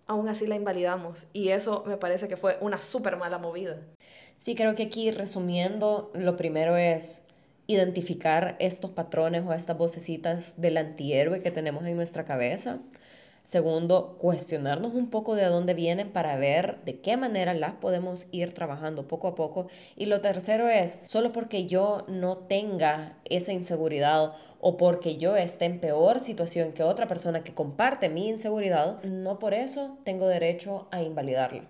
aún 0.07 0.29
así 0.29 0.47
la 0.47 0.57
invalidamos. 0.57 1.29
Y 1.33 1.51
eso 1.51 1.85
me 1.87 1.97
parece 1.97 2.29
que 2.29 2.37
fue 2.37 2.57
una 2.61 2.81
súper 2.81 3.17
mala 3.17 3.39
movida. 3.39 3.79
Sí, 4.37 4.55
creo 4.55 4.75
que 4.75 4.85
aquí 4.85 5.11
resumiendo, 5.11 6.11
lo 6.15 6.37
primero 6.37 6.77
es 6.77 7.23
identificar 7.67 8.57
estos 8.59 8.91
patrones 8.91 9.45
o 9.47 9.53
estas 9.53 9.77
vocecitas 9.77 10.61
del 10.61 10.77
antihéroe 10.79 11.41
que 11.41 11.51
tenemos 11.51 11.85
en 11.85 11.95
nuestra 11.95 12.25
cabeza. 12.25 12.81
Segundo, 13.43 14.17
cuestionarnos 14.19 14.95
un 14.95 15.09
poco 15.09 15.35
de 15.35 15.47
dónde 15.47 15.75
vienen 15.75 16.13
para 16.13 16.37
ver 16.37 16.79
de 16.85 17.01
qué 17.01 17.17
manera 17.17 17.55
las 17.55 17.73
podemos 17.73 18.27
ir 18.31 18.53
trabajando 18.53 19.09
poco 19.09 19.29
a 19.29 19.35
poco. 19.35 19.69
Y 19.97 20.07
lo 20.07 20.21
tercero 20.21 20.69
es, 20.69 20.99
solo 21.03 21.33
porque 21.33 21.67
yo 21.67 22.05
no 22.07 22.37
tenga 22.37 23.19
esa 23.25 23.53
inseguridad 23.53 24.35
o 24.61 24.77
porque 24.77 25.17
yo 25.17 25.37
esté 25.37 25.65
en 25.65 25.81
peor 25.81 26.21
situación 26.21 26.73
que 26.73 26.83
otra 26.83 27.07
persona 27.07 27.43
que 27.43 27.55
comparte 27.55 28.11
mi 28.11 28.29
inseguridad, 28.29 29.03
no 29.03 29.39
por 29.39 29.55
eso 29.55 29.97
tengo 30.05 30.29
derecho 30.29 30.87
a 30.91 31.03
invalidarla. 31.03 31.65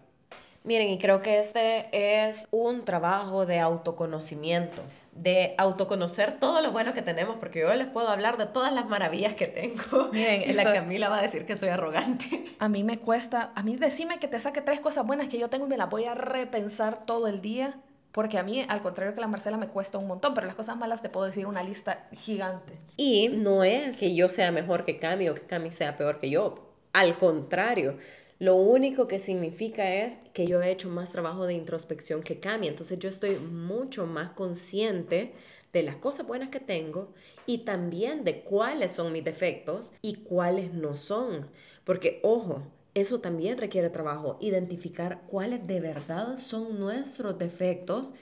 Miren, 0.62 0.90
y 0.90 0.98
creo 0.98 1.22
que 1.22 1.38
este 1.38 1.88
es 1.92 2.46
un 2.50 2.84
trabajo 2.84 3.46
de 3.46 3.60
autoconocimiento, 3.60 4.82
de 5.22 5.54
autoconocer 5.58 6.38
todo 6.38 6.62
lo 6.62 6.72
bueno 6.72 6.94
que 6.94 7.02
tenemos, 7.02 7.36
porque 7.36 7.60
yo 7.60 7.74
les 7.74 7.86
puedo 7.86 8.08
hablar 8.08 8.38
de 8.38 8.46
todas 8.46 8.72
las 8.72 8.86
maravillas 8.86 9.34
que 9.34 9.46
tengo. 9.46 10.08
Miren, 10.12 10.42
y 10.50 10.52
la 10.54 10.64
Camila 10.64 11.10
va 11.10 11.18
a 11.18 11.22
decir 11.22 11.44
que 11.44 11.56
soy 11.56 11.68
arrogante. 11.68 12.44
A 12.58 12.68
mí 12.68 12.82
me 12.84 12.98
cuesta, 12.98 13.52
a 13.54 13.62
mí 13.62 13.76
decime 13.76 14.18
que 14.18 14.28
te 14.28 14.40
saque 14.40 14.62
tres 14.62 14.80
cosas 14.80 15.06
buenas 15.06 15.28
que 15.28 15.38
yo 15.38 15.50
tengo 15.50 15.66
y 15.66 15.68
me 15.68 15.76
las 15.76 15.90
voy 15.90 16.06
a 16.06 16.14
repensar 16.14 17.04
todo 17.04 17.28
el 17.28 17.40
día, 17.40 17.78
porque 18.12 18.38
a 18.38 18.42
mí, 18.42 18.64
al 18.66 18.80
contrario 18.80 19.14
que 19.14 19.20
la 19.20 19.26
Marcela, 19.26 19.58
me 19.58 19.68
cuesta 19.68 19.98
un 19.98 20.06
montón, 20.06 20.32
pero 20.32 20.46
las 20.46 20.56
cosas 20.56 20.78
malas 20.78 21.02
te 21.02 21.10
puedo 21.10 21.26
decir 21.26 21.46
una 21.46 21.62
lista 21.62 22.08
gigante. 22.12 22.78
Y 22.96 23.28
no 23.28 23.62
es 23.62 24.00
que 24.00 24.14
yo 24.14 24.30
sea 24.30 24.52
mejor 24.52 24.86
que 24.86 24.98
Cami 24.98 25.28
o 25.28 25.34
que 25.34 25.42
Cami 25.42 25.70
sea 25.70 25.98
peor 25.98 26.18
que 26.18 26.30
yo. 26.30 26.54
Al 26.94 27.16
contrario, 27.18 27.98
lo 28.40 28.56
único 28.56 29.06
que 29.06 29.18
significa 29.18 29.94
es 29.94 30.16
que 30.32 30.46
yo 30.46 30.62
he 30.62 30.70
hecho 30.70 30.88
más 30.88 31.12
trabajo 31.12 31.46
de 31.46 31.52
introspección 31.52 32.22
que 32.22 32.40
Cami. 32.40 32.68
Entonces 32.68 32.98
yo 32.98 33.10
estoy 33.10 33.36
mucho 33.36 34.06
más 34.06 34.30
consciente 34.30 35.34
de 35.74 35.82
las 35.82 35.96
cosas 35.96 36.26
buenas 36.26 36.48
que 36.48 36.58
tengo 36.58 37.12
y 37.44 37.58
también 37.58 38.24
de 38.24 38.40
cuáles 38.40 38.92
son 38.92 39.12
mis 39.12 39.24
defectos 39.24 39.92
y 40.00 40.14
cuáles 40.14 40.72
no 40.72 40.96
son. 40.96 41.50
Porque, 41.84 42.18
ojo, 42.22 42.62
eso 42.94 43.20
también 43.20 43.58
requiere 43.58 43.90
trabajo, 43.90 44.38
identificar 44.40 45.20
cuáles 45.26 45.66
de 45.66 45.80
verdad 45.80 46.38
son 46.38 46.80
nuestros 46.80 47.38
defectos 47.38 48.14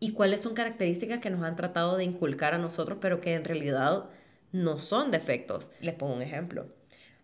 y 0.00 0.12
cuáles 0.12 0.40
son 0.40 0.54
características 0.54 1.20
que 1.20 1.28
nos 1.28 1.42
han 1.42 1.56
tratado 1.56 1.98
de 1.98 2.04
inculcar 2.04 2.54
a 2.54 2.58
nosotros, 2.58 2.96
pero 2.98 3.20
que 3.20 3.34
en 3.34 3.44
realidad 3.44 4.06
no 4.52 4.78
son 4.78 5.10
defectos. 5.10 5.70
Les 5.82 5.94
pongo 5.94 6.14
un 6.14 6.22
ejemplo. 6.22 6.79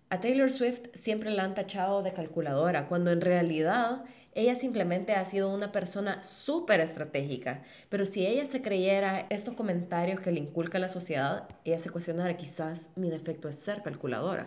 A 0.09 0.21
Taylor 0.21 0.51
Swift 0.53 0.83
siempre 0.95 1.31
la 1.31 1.43
han 1.43 1.55
tachado 1.55 2.03
de 2.03 2.13
calculadora, 2.13 2.87
cuando 2.87 3.11
en 3.11 3.21
realidad 3.21 4.05
ella 4.35 4.55
simplemente 4.55 5.15
ha 5.15 5.25
sido 5.25 5.53
una 5.53 5.73
persona 5.73 6.23
súper 6.23 6.81
estratégica. 6.81 7.63
Pero 7.89 8.05
si 8.05 8.25
ella 8.25 8.45
se 8.45 8.63
creyera 8.63 9.27
estos 9.31 9.55
comentarios 9.55 10.21
que 10.21 10.31
le 10.31 10.39
inculca 10.39 10.79
la 10.79 10.89
sociedad, 10.89 11.49
ella 11.65 11.79
se 11.79 11.91
cuestionara, 11.91 12.37
quizás 12.37 12.91
mi 12.95 13.11
defecto 13.11 13.49
es 13.49 13.57
ser 13.57 13.83
calculadora. 13.83 14.47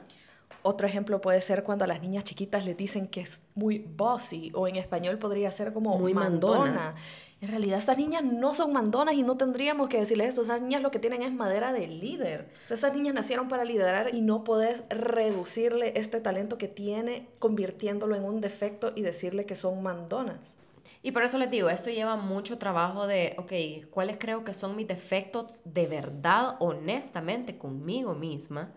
Otro 0.62 0.88
ejemplo 0.88 1.22
puede 1.22 1.42
ser 1.42 1.64
cuando 1.64 1.86
a 1.86 1.88
las 1.88 2.02
niñas 2.02 2.24
chiquitas 2.24 2.66
les 2.66 2.78
dicen 2.78 3.08
que 3.08 3.22
es 3.22 3.42
muy 3.56 3.80
bossy 3.80 4.52
o 4.54 4.68
en 4.68 4.76
español 4.76 5.18
podría 5.18 5.52
ser 5.52 5.74
como 5.74 5.98
Muy 5.98 6.14
mandona. 6.14 6.60
mandona. 6.60 6.96
En 7.42 7.48
realidad 7.48 7.78
estas 7.78 7.98
niñas 7.98 8.24
no 8.24 8.54
son 8.54 8.74
mandonas 8.74 9.16
y 9.16 9.24
no 9.24 9.38
tendríamos 9.38 9.88
que 9.88 10.00
decirles 10.00 10.30
eso. 10.30 10.42
Esas 10.42 10.62
niñas 10.62 10.82
lo 10.82 10.92
que 10.92 11.00
tienen 11.00 11.22
es 11.22 11.32
madera 11.32 11.72
de 11.72 11.88
líder. 11.88 12.52
O 12.64 12.68
sea, 12.68 12.76
esas 12.76 12.94
niñas 12.94 13.14
nacieron 13.14 13.48
para 13.48 13.64
liderar 13.64 14.14
y 14.14 14.22
no 14.22 14.44
podés 14.44 14.84
reducirle 14.90 15.94
este 15.96 16.20
talento 16.20 16.58
que 16.58 16.68
tiene 16.68 17.30
convirtiéndolo 17.40 18.16
en 18.16 18.26
un 18.26 18.42
defecto 18.42 18.92
y 18.94 19.04
decirle 19.04 19.46
que 19.46 19.56
son 19.56 19.82
mandonas. 19.82 20.58
Y 21.02 21.12
por 21.12 21.24
eso 21.24 21.38
les 21.38 21.50
digo, 21.50 21.70
esto 21.70 21.90
lleva 21.90 22.18
mucho 22.18 22.58
trabajo 22.58 23.08
de, 23.08 23.36
ok, 23.38 23.90
¿cuáles 23.90 24.18
creo 24.20 24.44
que 24.44 24.54
son 24.54 24.76
mis 24.76 24.88
defectos 24.88 25.62
de 25.64 25.88
verdad, 25.88 26.58
honestamente, 26.60 27.58
conmigo 27.58 28.16
misma? 28.16 28.74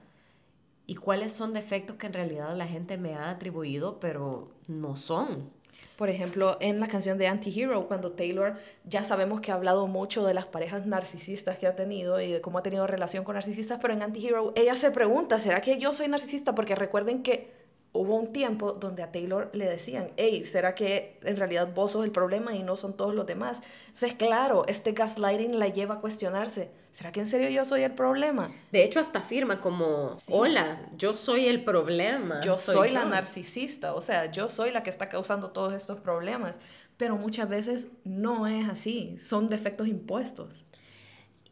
¿Y 0.87 0.95
cuáles 0.95 1.33
son 1.33 1.53
defectos 1.53 1.97
que 1.97 2.07
en 2.07 2.13
realidad 2.13 2.57
la 2.57 2.69
gente 2.69 2.97
me 2.97 3.15
ha 3.15 3.31
atribuido, 3.31 3.99
pero 3.99 4.53
no 4.69 4.95
son? 4.95 5.51
Por 5.97 6.09
ejemplo, 6.09 6.57
en 6.61 6.81
la 6.81 6.89
canción 6.89 7.19
de 7.19 7.29
Anti-Hero, 7.29 7.87
cuando 7.87 8.13
Taylor 8.13 8.57
ya 8.85 9.05
sabemos 9.05 9.41
que 9.41 9.53
ha 9.53 9.55
hablado 9.55 9.87
mucho 9.87 10.25
de 10.25 10.35
las 10.35 10.47
parejas 10.47 10.87
narcisistas 10.87 11.59
que 11.59 11.67
ha 11.67 11.77
tenido 11.77 12.21
y 12.21 12.33
de 12.33 12.41
cómo 12.41 12.59
ha 12.59 12.63
tenido 12.63 12.87
relación 12.87 13.25
con 13.25 13.35
narcisistas, 13.35 13.79
pero 13.81 13.95
en 13.95 14.03
Anti-Hero 14.03 14.53
ella 14.57 14.75
se 14.75 14.91
pregunta, 14.91 15.39
¿será 15.39 15.61
que 15.61 15.79
yo 15.79 15.95
soy 15.95 16.09
narcisista? 16.09 16.55
Porque 16.55 16.75
recuerden 16.75 17.23
que 17.23 17.62
hubo 17.93 18.17
un 18.17 18.33
tiempo 18.33 18.73
donde 18.73 19.03
a 19.03 19.13
Taylor 19.13 19.51
le 19.53 19.67
decían, 19.67 20.11
hey, 20.17 20.45
¿será 20.45 20.75
que 20.75 21.19
en 21.23 21.37
realidad 21.37 21.73
vos 21.75 21.93
sos 21.93 22.05
el 22.05 22.11
problema 22.11 22.55
y 22.55 22.63
no 22.63 22.77
son 22.77 22.97
todos 22.97 23.15
los 23.15 23.27
demás? 23.27 23.63
Entonces, 23.87 24.15
claro, 24.15 24.65
este 24.67 24.93
gaslighting 24.93 25.59
la 25.59 25.69
lleva 25.69 25.97
a 25.97 26.01
cuestionarse, 26.01 26.71
¿será 26.91 27.13
que 27.13 27.21
en 27.21 27.27
serio 27.27 27.51
yo 27.51 27.65
soy 27.65 27.83
el 27.83 27.93
problema? 27.93 28.51
De 28.71 28.83
hecho, 28.83 28.99
hasta 28.99 29.19
afirma 29.19 29.61
como, 29.61 30.17
hola, 30.29 30.91
yo 30.97 31.15
soy 31.15 31.47
el 31.49 31.65
problema. 31.65 32.41
yo 32.41 32.57
soy, 32.57 32.91
la 32.91 33.03
yo". 33.03 33.09
narcisista, 33.11 33.95
o 33.95 34.01
sea, 34.01 34.31
yo 34.31 34.49
soy 34.49 34.71
la 34.71 34.83
que 34.83 34.91
está 34.91 35.11
causando 35.11 35.51
todos 35.51 35.75
estos 35.75 36.01
problemas, 36.01 36.59
pero 36.97 37.17
muchas 37.17 37.49
veces 37.49 37.89
no 38.05 38.47
es 38.47 38.69
así, 38.69 39.19
son 39.19 39.51
defectos 39.51 39.87
impuestos. 39.87 40.65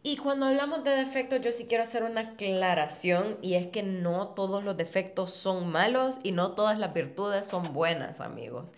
Y 0.03 0.17
cuando 0.17 0.47
hablamos 0.47 0.83
de 0.83 0.93
defectos, 0.93 1.43
yo 1.43 1.53
sí 1.53 1.67
quiero 1.67 1.83
hacer 1.83 2.05
una 2.05 2.23
aclaración 2.23 3.37
y 3.43 3.55
es 3.55 3.67
que 3.67 3.83
no 3.83 4.29
todos 4.29 4.65
los 4.65 4.77
defectos 4.77 5.33
son 5.33 5.69
malos 5.69 6.21
y 6.23 6.33
no 6.33 6.53
todas 6.53 6.79
las 6.79 6.95
virtudes 6.95 7.45
son 7.47 7.75
buenas, 7.75 8.23
amigos. 8.23 8.73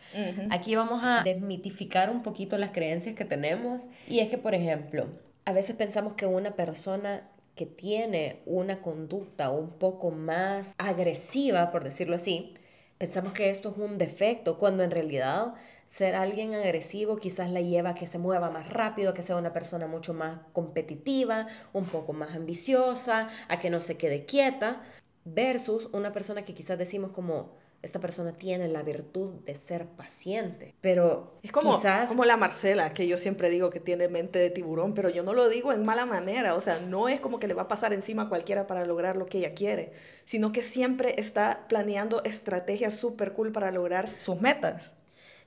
Aquí 0.50 0.74
vamos 0.74 1.00
a 1.04 1.22
desmitificar 1.22 2.10
un 2.10 2.22
poquito 2.22 2.58
las 2.58 2.72
creencias 2.72 3.14
que 3.14 3.24
tenemos 3.24 3.84
y 4.08 4.18
es 4.18 4.30
que, 4.30 4.38
por 4.38 4.54
ejemplo, 4.54 5.06
a 5.44 5.52
veces 5.52 5.76
pensamos 5.76 6.14
que 6.14 6.26
una 6.26 6.56
persona 6.56 7.28
que 7.54 7.66
tiene 7.66 8.40
una 8.44 8.80
conducta 8.80 9.50
un 9.50 9.70
poco 9.70 10.10
más 10.10 10.74
agresiva, 10.78 11.70
por 11.70 11.84
decirlo 11.84 12.16
así, 12.16 12.54
pensamos 12.98 13.32
que 13.32 13.48
esto 13.48 13.70
es 13.70 13.76
un 13.76 13.96
defecto, 13.96 14.58
cuando 14.58 14.82
en 14.82 14.90
realidad 14.90 15.54
ser 15.92 16.14
alguien 16.14 16.54
agresivo 16.54 17.18
quizás 17.18 17.50
la 17.50 17.60
lleva 17.60 17.90
a 17.90 17.94
que 17.94 18.06
se 18.06 18.18
mueva 18.18 18.48
más 18.48 18.70
rápido, 18.70 19.10
a 19.10 19.14
que 19.14 19.20
sea 19.20 19.36
una 19.36 19.52
persona 19.52 19.86
mucho 19.86 20.14
más 20.14 20.40
competitiva, 20.54 21.48
un 21.74 21.84
poco 21.84 22.14
más 22.14 22.34
ambiciosa, 22.34 23.28
a 23.48 23.60
que 23.60 23.68
no 23.68 23.78
se 23.82 23.98
quede 23.98 24.24
quieta, 24.24 24.80
versus 25.26 25.90
una 25.92 26.10
persona 26.10 26.44
que 26.44 26.54
quizás 26.54 26.78
decimos 26.78 27.10
como, 27.10 27.58
esta 27.82 28.00
persona 28.00 28.32
tiene 28.32 28.68
la 28.68 28.82
virtud 28.82 29.42
de 29.44 29.54
ser 29.54 29.86
paciente, 29.86 30.74
pero 30.80 31.38
Es 31.42 31.52
como, 31.52 31.76
quizás... 31.76 32.08
como 32.08 32.24
la 32.24 32.38
Marcela, 32.38 32.94
que 32.94 33.06
yo 33.06 33.18
siempre 33.18 33.50
digo 33.50 33.68
que 33.68 33.80
tiene 33.80 34.08
mente 34.08 34.38
de 34.38 34.48
tiburón, 34.48 34.94
pero 34.94 35.10
yo 35.10 35.22
no 35.24 35.34
lo 35.34 35.50
digo 35.50 35.74
en 35.74 35.84
mala 35.84 36.06
manera, 36.06 36.54
o 36.54 36.60
sea, 36.60 36.80
no 36.80 37.10
es 37.10 37.20
como 37.20 37.38
que 37.38 37.48
le 37.48 37.54
va 37.54 37.62
a 37.62 37.68
pasar 37.68 37.92
encima 37.92 38.22
a 38.22 38.28
cualquiera 38.30 38.66
para 38.66 38.86
lograr 38.86 39.18
lo 39.18 39.26
que 39.26 39.38
ella 39.38 39.52
quiere, 39.52 39.92
sino 40.24 40.52
que 40.52 40.62
siempre 40.62 41.16
está 41.18 41.66
planeando 41.68 42.24
estrategias 42.24 42.94
súper 42.94 43.34
cool 43.34 43.52
para 43.52 43.70
lograr 43.70 44.08
sus 44.08 44.40
metas. 44.40 44.94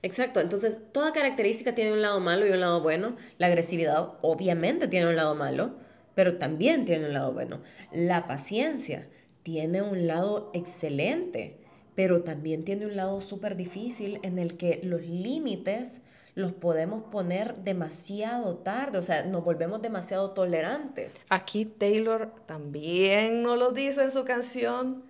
Exacto, 0.06 0.38
entonces 0.38 0.82
toda 0.92 1.10
característica 1.10 1.74
tiene 1.74 1.92
un 1.92 2.00
lado 2.00 2.20
malo 2.20 2.46
y 2.46 2.50
un 2.52 2.60
lado 2.60 2.80
bueno. 2.80 3.16
La 3.38 3.48
agresividad 3.48 4.12
obviamente 4.22 4.86
tiene 4.86 5.08
un 5.08 5.16
lado 5.16 5.34
malo, 5.34 5.74
pero 6.14 6.38
también 6.38 6.84
tiene 6.84 7.06
un 7.06 7.12
lado 7.12 7.32
bueno. 7.32 7.60
La 7.90 8.28
paciencia 8.28 9.08
tiene 9.42 9.82
un 9.82 10.06
lado 10.06 10.52
excelente, 10.54 11.58
pero 11.96 12.22
también 12.22 12.64
tiene 12.64 12.86
un 12.86 12.94
lado 12.94 13.20
súper 13.20 13.56
difícil 13.56 14.20
en 14.22 14.38
el 14.38 14.56
que 14.56 14.78
los 14.84 15.00
límites 15.02 16.02
los 16.36 16.52
podemos 16.52 17.02
poner 17.10 17.56
demasiado 17.64 18.58
tarde, 18.58 18.98
o 18.98 19.02
sea, 19.02 19.24
nos 19.24 19.42
volvemos 19.42 19.82
demasiado 19.82 20.30
tolerantes. 20.30 21.20
Aquí 21.30 21.64
Taylor 21.64 22.30
también 22.46 23.42
nos 23.42 23.58
lo 23.58 23.72
dice 23.72 24.04
en 24.04 24.12
su 24.12 24.24
canción. 24.24 25.02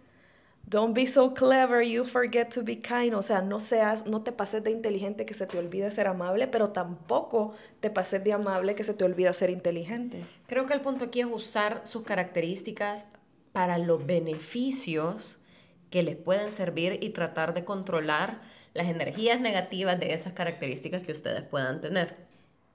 Don't 0.68 0.94
be 0.94 1.06
so 1.06 1.32
clever, 1.32 1.80
you 1.80 2.04
forget 2.04 2.52
to 2.54 2.62
be 2.64 2.80
kind. 2.80 3.14
O 3.14 3.22
sea, 3.22 3.40
no 3.40 3.60
seas, 3.60 4.04
no 4.06 4.22
te 4.22 4.32
pases 4.32 4.64
de 4.64 4.72
inteligente 4.72 5.24
que 5.24 5.32
se 5.32 5.46
te 5.46 5.58
olvide 5.58 5.92
ser 5.92 6.08
amable, 6.08 6.48
pero 6.48 6.70
tampoco 6.70 7.54
te 7.78 7.88
pases 7.88 8.24
de 8.24 8.32
amable 8.32 8.74
que 8.74 8.82
se 8.82 8.92
te 8.92 9.04
olvida 9.04 9.32
ser 9.32 9.50
inteligente. 9.50 10.24
Creo 10.48 10.66
que 10.66 10.74
el 10.74 10.80
punto 10.80 11.04
aquí 11.04 11.20
es 11.20 11.28
usar 11.30 11.82
sus 11.84 12.02
características 12.02 13.06
para 13.52 13.78
los 13.78 14.04
beneficios 14.04 15.38
que 15.90 16.02
les 16.02 16.16
pueden 16.16 16.50
servir 16.50 16.98
y 17.00 17.10
tratar 17.10 17.54
de 17.54 17.64
controlar 17.64 18.40
las 18.74 18.88
energías 18.88 19.40
negativas 19.40 20.00
de 20.00 20.14
esas 20.14 20.32
características 20.32 21.04
que 21.04 21.12
ustedes 21.12 21.42
puedan 21.42 21.80
tener. 21.80 22.16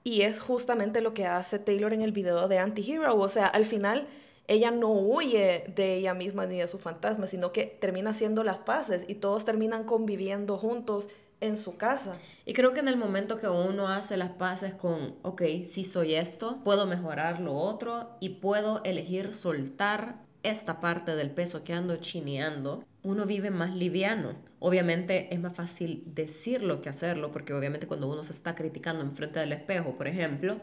Y 0.02 0.22
es 0.22 0.40
justamente 0.40 1.02
lo 1.02 1.12
que 1.12 1.26
hace 1.26 1.58
Taylor 1.58 1.92
en 1.92 2.00
el 2.00 2.12
video 2.12 2.48
de 2.48 2.58
Anti-Hero. 2.58 3.16
O 3.16 3.28
sea, 3.28 3.46
al 3.46 3.66
final 3.66 4.08
ella 4.48 4.70
no 4.70 4.90
huye 4.90 5.72
de 5.74 5.94
ella 5.96 6.14
misma 6.14 6.46
ni 6.46 6.58
de 6.58 6.68
su 6.68 6.78
fantasma, 6.78 7.26
sino 7.26 7.52
que 7.52 7.64
termina 7.64 8.10
haciendo 8.10 8.42
las 8.44 8.58
paces 8.58 9.04
y 9.08 9.14
todos 9.14 9.44
terminan 9.44 9.84
conviviendo 9.84 10.56
juntos 10.58 11.08
en 11.40 11.56
su 11.56 11.76
casa. 11.76 12.16
Y 12.44 12.52
creo 12.54 12.72
que 12.72 12.80
en 12.80 12.88
el 12.88 12.96
momento 12.96 13.38
que 13.38 13.48
uno 13.48 13.88
hace 13.88 14.16
las 14.16 14.30
paces 14.30 14.74
con, 14.74 15.16
ok, 15.22 15.42
si 15.62 15.84
soy 15.84 16.14
esto, 16.14 16.60
puedo 16.64 16.86
mejorar 16.86 17.40
lo 17.40 17.54
otro 17.54 18.10
y 18.20 18.30
puedo 18.30 18.82
elegir 18.84 19.34
soltar 19.34 20.22
esta 20.42 20.80
parte 20.80 21.14
del 21.14 21.30
peso 21.30 21.64
que 21.64 21.72
ando 21.72 21.96
chineando, 21.96 22.84
uno 23.02 23.26
vive 23.26 23.50
más 23.50 23.74
liviano. 23.74 24.34
Obviamente 24.58 25.32
es 25.34 25.40
más 25.40 25.54
fácil 25.54 26.04
decirlo 26.06 26.80
que 26.80 26.88
hacerlo, 26.88 27.32
porque 27.32 27.54
obviamente 27.54 27.86
cuando 27.86 28.08
uno 28.08 28.24
se 28.24 28.32
está 28.32 28.54
criticando 28.54 29.02
enfrente 29.04 29.40
del 29.40 29.52
espejo, 29.52 29.96
por 29.96 30.06
ejemplo, 30.06 30.60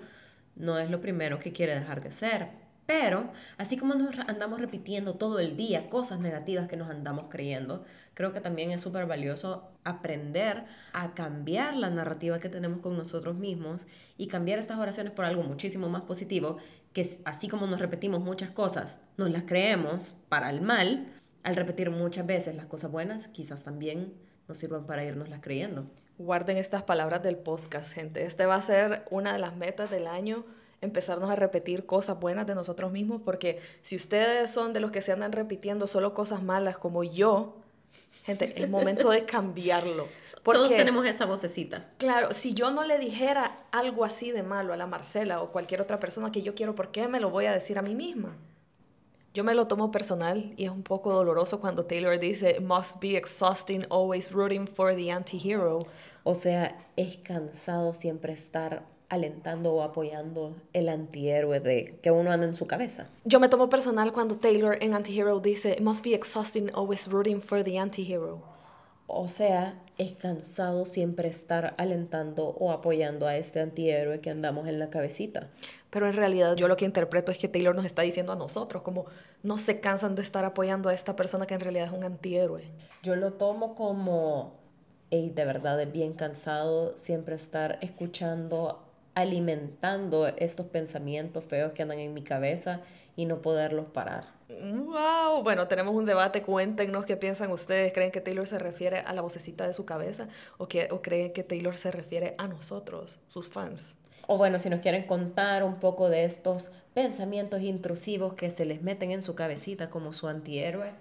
no 0.55 0.79
es 0.79 0.89
lo 0.89 1.01
primero 1.01 1.39
que 1.39 1.51
quiere 1.51 1.75
dejar 1.75 2.01
de 2.01 2.11
ser. 2.11 2.68
Pero, 2.89 3.29
así 3.59 3.77
como 3.77 3.93
nos 3.93 4.17
andamos 4.27 4.59
repitiendo 4.59 5.13
todo 5.13 5.37
el 5.37 5.55
día 5.55 5.91
cosas 5.91 6.19
negativas 6.19 6.67
que 6.67 6.75
nos 6.75 6.89
andamos 6.89 7.25
creyendo, 7.29 7.85
creo 8.15 8.33
que 8.33 8.41
también 8.41 8.71
es 8.71 8.81
súper 8.81 9.05
valioso 9.05 9.69
aprender 9.83 10.65
a 10.91 11.13
cambiar 11.13 11.75
la 11.75 11.91
narrativa 11.91 12.39
que 12.39 12.49
tenemos 12.49 12.79
con 12.79 12.97
nosotros 12.97 13.35
mismos 13.35 13.85
y 14.17 14.25
cambiar 14.25 14.57
estas 14.57 14.79
oraciones 14.79 15.13
por 15.13 15.25
algo 15.25 15.43
muchísimo 15.43 15.87
más 15.87 16.01
positivo, 16.01 16.57
que 16.91 17.07
así 17.25 17.47
como 17.47 17.67
nos 17.67 17.79
repetimos 17.79 18.21
muchas 18.21 18.49
cosas, 18.49 18.97
nos 19.17 19.29
las 19.29 19.43
creemos 19.43 20.15
para 20.27 20.49
el 20.49 20.61
mal, 20.61 21.13
al 21.43 21.57
repetir 21.57 21.91
muchas 21.91 22.25
veces 22.25 22.55
las 22.55 22.65
cosas 22.65 22.89
buenas, 22.89 23.27
quizás 23.27 23.63
también 23.63 24.15
nos 24.47 24.57
sirvan 24.57 24.87
para 24.87 25.05
irnos 25.05 25.29
las 25.29 25.41
creyendo. 25.41 25.85
Guarden 26.17 26.57
estas 26.57 26.81
palabras 26.81 27.21
del 27.21 27.37
podcast, 27.37 27.93
gente. 27.93 28.25
Este 28.25 28.47
va 28.47 28.55
a 28.55 28.63
ser 28.63 29.05
una 29.11 29.31
de 29.31 29.37
las 29.37 29.55
metas 29.55 29.91
del 29.91 30.07
año, 30.07 30.43
empezarnos 30.81 31.29
a 31.29 31.35
repetir 31.35 31.85
cosas 31.85 32.19
buenas 32.19 32.47
de 32.47 32.55
nosotros 32.55 32.91
mismos, 32.91 33.21
porque 33.23 33.59
si 33.81 33.95
ustedes 33.95 34.49
son 34.49 34.73
de 34.73 34.79
los 34.79 34.91
que 34.91 35.01
se 35.01 35.11
andan 35.11 35.31
repitiendo 35.31 35.87
solo 35.87 36.13
cosas 36.13 36.41
malas 36.41 36.77
como 36.77 37.03
yo, 37.03 37.57
gente, 38.23 38.61
es 38.61 38.69
momento 38.69 39.09
de 39.09 39.25
cambiarlo. 39.25 40.07
Porque, 40.41 40.59
Todos 40.59 40.75
tenemos 40.77 41.05
esa 41.05 41.25
vocecita. 41.25 41.89
Claro, 41.97 42.31
si 42.31 42.53
yo 42.53 42.71
no 42.71 42.85
le 42.85 42.97
dijera 42.97 43.65
algo 43.71 44.05
así 44.05 44.31
de 44.31 44.41
malo 44.41 44.71
a 44.71 44.77
la 44.77 44.87
Marcela 44.87 45.41
o 45.41 45.51
cualquier 45.51 45.81
otra 45.81 45.99
persona 45.99 46.31
que 46.31 46.41
yo 46.41 46.55
quiero, 46.55 46.75
¿por 46.75 46.91
qué 46.91 47.09
me 47.09 47.19
lo 47.19 47.29
voy 47.29 47.45
a 47.45 47.51
decir 47.51 47.77
a 47.77 47.81
mí 47.81 47.93
misma? 47.93 48.37
Yo 49.33 49.43
me 49.43 49.53
lo 49.53 49.67
tomo 49.67 49.91
personal 49.91 50.53
y 50.55 50.63
es 50.63 50.71
un 50.71 50.81
poco 50.81 51.13
doloroso 51.13 51.59
cuando 51.59 51.85
Taylor 51.85 52.17
dice, 52.17 52.61
must 52.61 53.01
be 53.01 53.17
exhausting 53.17 53.85
always 53.89 54.31
rooting 54.31 54.65
for 54.65 54.95
the 54.95 55.11
anti-hero. 55.11 55.85
O 56.23 56.33
sea, 56.33 56.87
es 56.95 57.17
cansado 57.17 57.93
siempre 57.93 58.33
estar 58.33 58.85
alentando 59.09 59.73
o 59.73 59.81
apoyando 59.81 60.55
el 60.73 60.87
antihéroe 60.87 61.59
de 61.59 61.99
que 62.01 62.11
uno 62.11 62.31
anda 62.31 62.45
en 62.45 62.53
su 62.53 62.67
cabeza. 62.67 63.07
Yo 63.25 63.39
me 63.39 63.49
tomo 63.49 63.69
personal 63.69 64.13
cuando 64.13 64.37
Taylor 64.37 64.77
en 64.81 64.93
Antihero 64.93 65.39
dice, 65.39 65.77
must 65.81 66.03
be 66.03 66.13
exhausting 66.13 66.69
always 66.73 67.07
rooting 67.07 67.41
for 67.41 67.63
the 67.63 67.77
antihero. 67.77 68.41
O 69.07 69.27
sea, 69.27 69.81
es 69.97 70.13
cansado 70.13 70.85
siempre 70.85 71.27
estar 71.27 71.73
alentando 71.77 72.49
o 72.49 72.71
apoyando 72.71 73.25
a 73.25 73.35
este 73.35 73.59
antihéroe 73.59 74.21
que 74.21 74.29
andamos 74.29 74.67
en 74.67 74.77
la 74.77 74.91
cabecita. 74.91 75.49
Pero 75.89 76.07
en 76.07 76.13
realidad 76.13 76.55
yo 76.55 76.67
lo 76.67 76.77
que 76.77 76.85
interpreto 76.85 77.31
es 77.31 77.39
que 77.39 77.47
Taylor 77.47 77.75
nos 77.75 77.85
está 77.85 78.03
diciendo 78.03 78.31
a 78.31 78.35
nosotros, 78.35 78.83
como 78.83 79.07
no 79.41 79.57
se 79.57 79.79
cansan 79.79 80.13
de 80.13 80.21
estar 80.21 80.45
apoyando 80.45 80.89
a 80.89 80.93
esta 80.93 81.15
persona 81.15 81.47
que 81.47 81.55
en 81.55 81.61
realidad 81.61 81.87
es 81.87 81.91
un 81.91 82.03
antihéroe. 82.03 82.63
Yo 83.01 83.15
lo 83.15 83.33
tomo 83.33 83.73
como, 83.73 84.59
hey, 85.09 85.31
de 85.33 85.45
verdad 85.45 85.81
es 85.81 85.91
bien 85.91 86.13
cansado 86.13 86.95
siempre 86.95 87.35
estar 87.35 87.79
escuchando, 87.81 88.85
alimentando 89.19 90.27
estos 90.27 90.67
pensamientos 90.67 91.43
feos 91.43 91.73
que 91.73 91.83
andan 91.83 91.99
en 91.99 92.13
mi 92.13 92.23
cabeza 92.23 92.81
y 93.15 93.25
no 93.25 93.41
poderlos 93.41 93.87
parar. 93.87 94.39
¡Wow! 94.49 95.43
Bueno, 95.43 95.67
tenemos 95.67 95.93
un 95.95 96.05
debate. 96.05 96.41
Cuéntenos 96.41 97.05
qué 97.05 97.17
piensan 97.17 97.51
ustedes. 97.51 97.91
¿Creen 97.91 98.11
que 98.11 98.21
Taylor 98.21 98.47
se 98.47 98.57
refiere 98.57 98.99
a 98.99 99.13
la 99.13 99.21
vocecita 99.21 99.67
de 99.67 99.73
su 99.73 99.85
cabeza 99.85 100.27
o, 100.57 100.67
que, 100.67 100.87
o 100.91 101.01
creen 101.01 101.33
que 101.33 101.43
Taylor 101.43 101.77
se 101.77 101.91
refiere 101.91 102.35
a 102.37 102.47
nosotros, 102.47 103.19
sus 103.27 103.47
fans? 103.47 103.95
O 104.27 104.37
bueno, 104.37 104.57
si 104.59 104.69
nos 104.69 104.79
quieren 104.79 105.03
contar 105.03 105.63
un 105.63 105.75
poco 105.75 106.09
de 106.09 106.23
estos 106.23 106.71
pensamientos 106.93 107.61
intrusivos 107.61 108.33
que 108.33 108.49
se 108.49 108.65
les 108.65 108.81
meten 108.81 109.11
en 109.11 109.21
su 109.21 109.35
cabecita 109.35 109.89
como 109.89 110.13
su 110.13 110.27
antihéroe, 110.27 110.91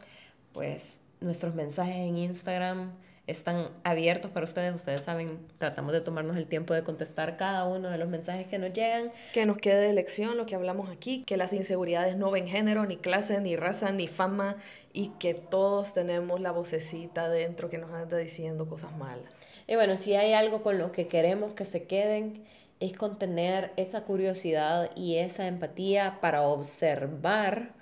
pues 0.52 1.00
nuestros 1.20 1.54
mensajes 1.54 1.96
en 1.96 2.16
Instagram 2.16 2.92
están 3.28 3.68
abiertos 3.84 4.30
para 4.30 4.44
ustedes. 4.44 4.74
Ustedes 4.74 5.02
saben, 5.02 5.38
tratamos 5.58 5.92
de 5.92 6.00
tomarnos 6.00 6.36
el 6.36 6.46
tiempo 6.46 6.74
de 6.74 6.82
contestar 6.82 7.36
cada 7.36 7.64
uno 7.64 7.90
de 7.90 7.98
los 7.98 8.10
mensajes 8.10 8.46
que 8.46 8.58
nos 8.58 8.72
llegan. 8.72 9.12
Que 9.32 9.46
nos 9.46 9.58
quede 9.58 9.86
de 9.88 9.92
lección 9.92 10.36
lo 10.36 10.46
que 10.46 10.54
hablamos 10.54 10.90
aquí, 10.90 11.22
que 11.24 11.36
las 11.36 11.52
inseguridades 11.52 12.16
no 12.16 12.30
ven 12.30 12.48
género, 12.48 12.86
ni 12.86 12.96
clase, 12.96 13.40
ni 13.40 13.54
raza, 13.54 13.92
ni 13.92 14.08
fama, 14.08 14.56
y 14.92 15.10
que 15.20 15.34
todos 15.34 15.94
tenemos 15.94 16.40
la 16.40 16.50
vocecita 16.50 17.28
dentro 17.28 17.70
que 17.70 17.78
nos 17.78 17.92
anda 17.92 18.16
diciendo 18.16 18.68
cosas 18.68 18.96
malas. 18.96 19.30
Y 19.66 19.74
bueno, 19.76 19.96
si 19.96 20.14
hay 20.14 20.32
algo 20.32 20.62
con 20.62 20.78
lo 20.78 20.92
que 20.92 21.08
queremos 21.08 21.52
que 21.52 21.64
se 21.64 21.84
queden, 21.84 22.44
es 22.80 22.92
con 22.92 23.18
tener 23.18 23.72
esa 23.76 24.04
curiosidad 24.04 24.90
y 24.96 25.16
esa 25.16 25.46
empatía 25.46 26.18
para 26.20 26.42
observar 26.42 27.77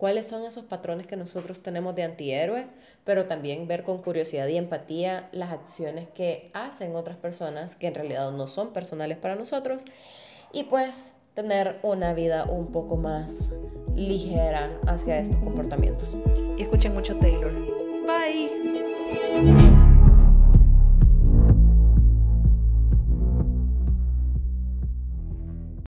cuáles 0.00 0.26
son 0.26 0.44
esos 0.44 0.64
patrones 0.64 1.06
que 1.06 1.14
nosotros 1.14 1.62
tenemos 1.62 1.94
de 1.94 2.04
antihéroe, 2.04 2.66
pero 3.04 3.26
también 3.26 3.68
ver 3.68 3.84
con 3.84 4.00
curiosidad 4.00 4.48
y 4.48 4.56
empatía 4.56 5.28
las 5.30 5.52
acciones 5.52 6.08
que 6.08 6.50
hacen 6.54 6.96
otras 6.96 7.18
personas 7.18 7.76
que 7.76 7.86
en 7.86 7.94
realidad 7.94 8.32
no 8.32 8.46
son 8.46 8.72
personales 8.72 9.18
para 9.18 9.34
nosotros 9.34 9.84
y 10.54 10.64
pues 10.64 11.12
tener 11.34 11.80
una 11.82 12.14
vida 12.14 12.46
un 12.46 12.72
poco 12.72 12.96
más 12.96 13.50
ligera 13.94 14.80
hacia 14.86 15.18
estos 15.18 15.40
comportamientos. 15.42 16.16
Y 16.56 16.62
escuchen 16.62 16.94
mucho 16.94 17.18
Taylor. 17.18 17.52
Bye. 18.06 19.69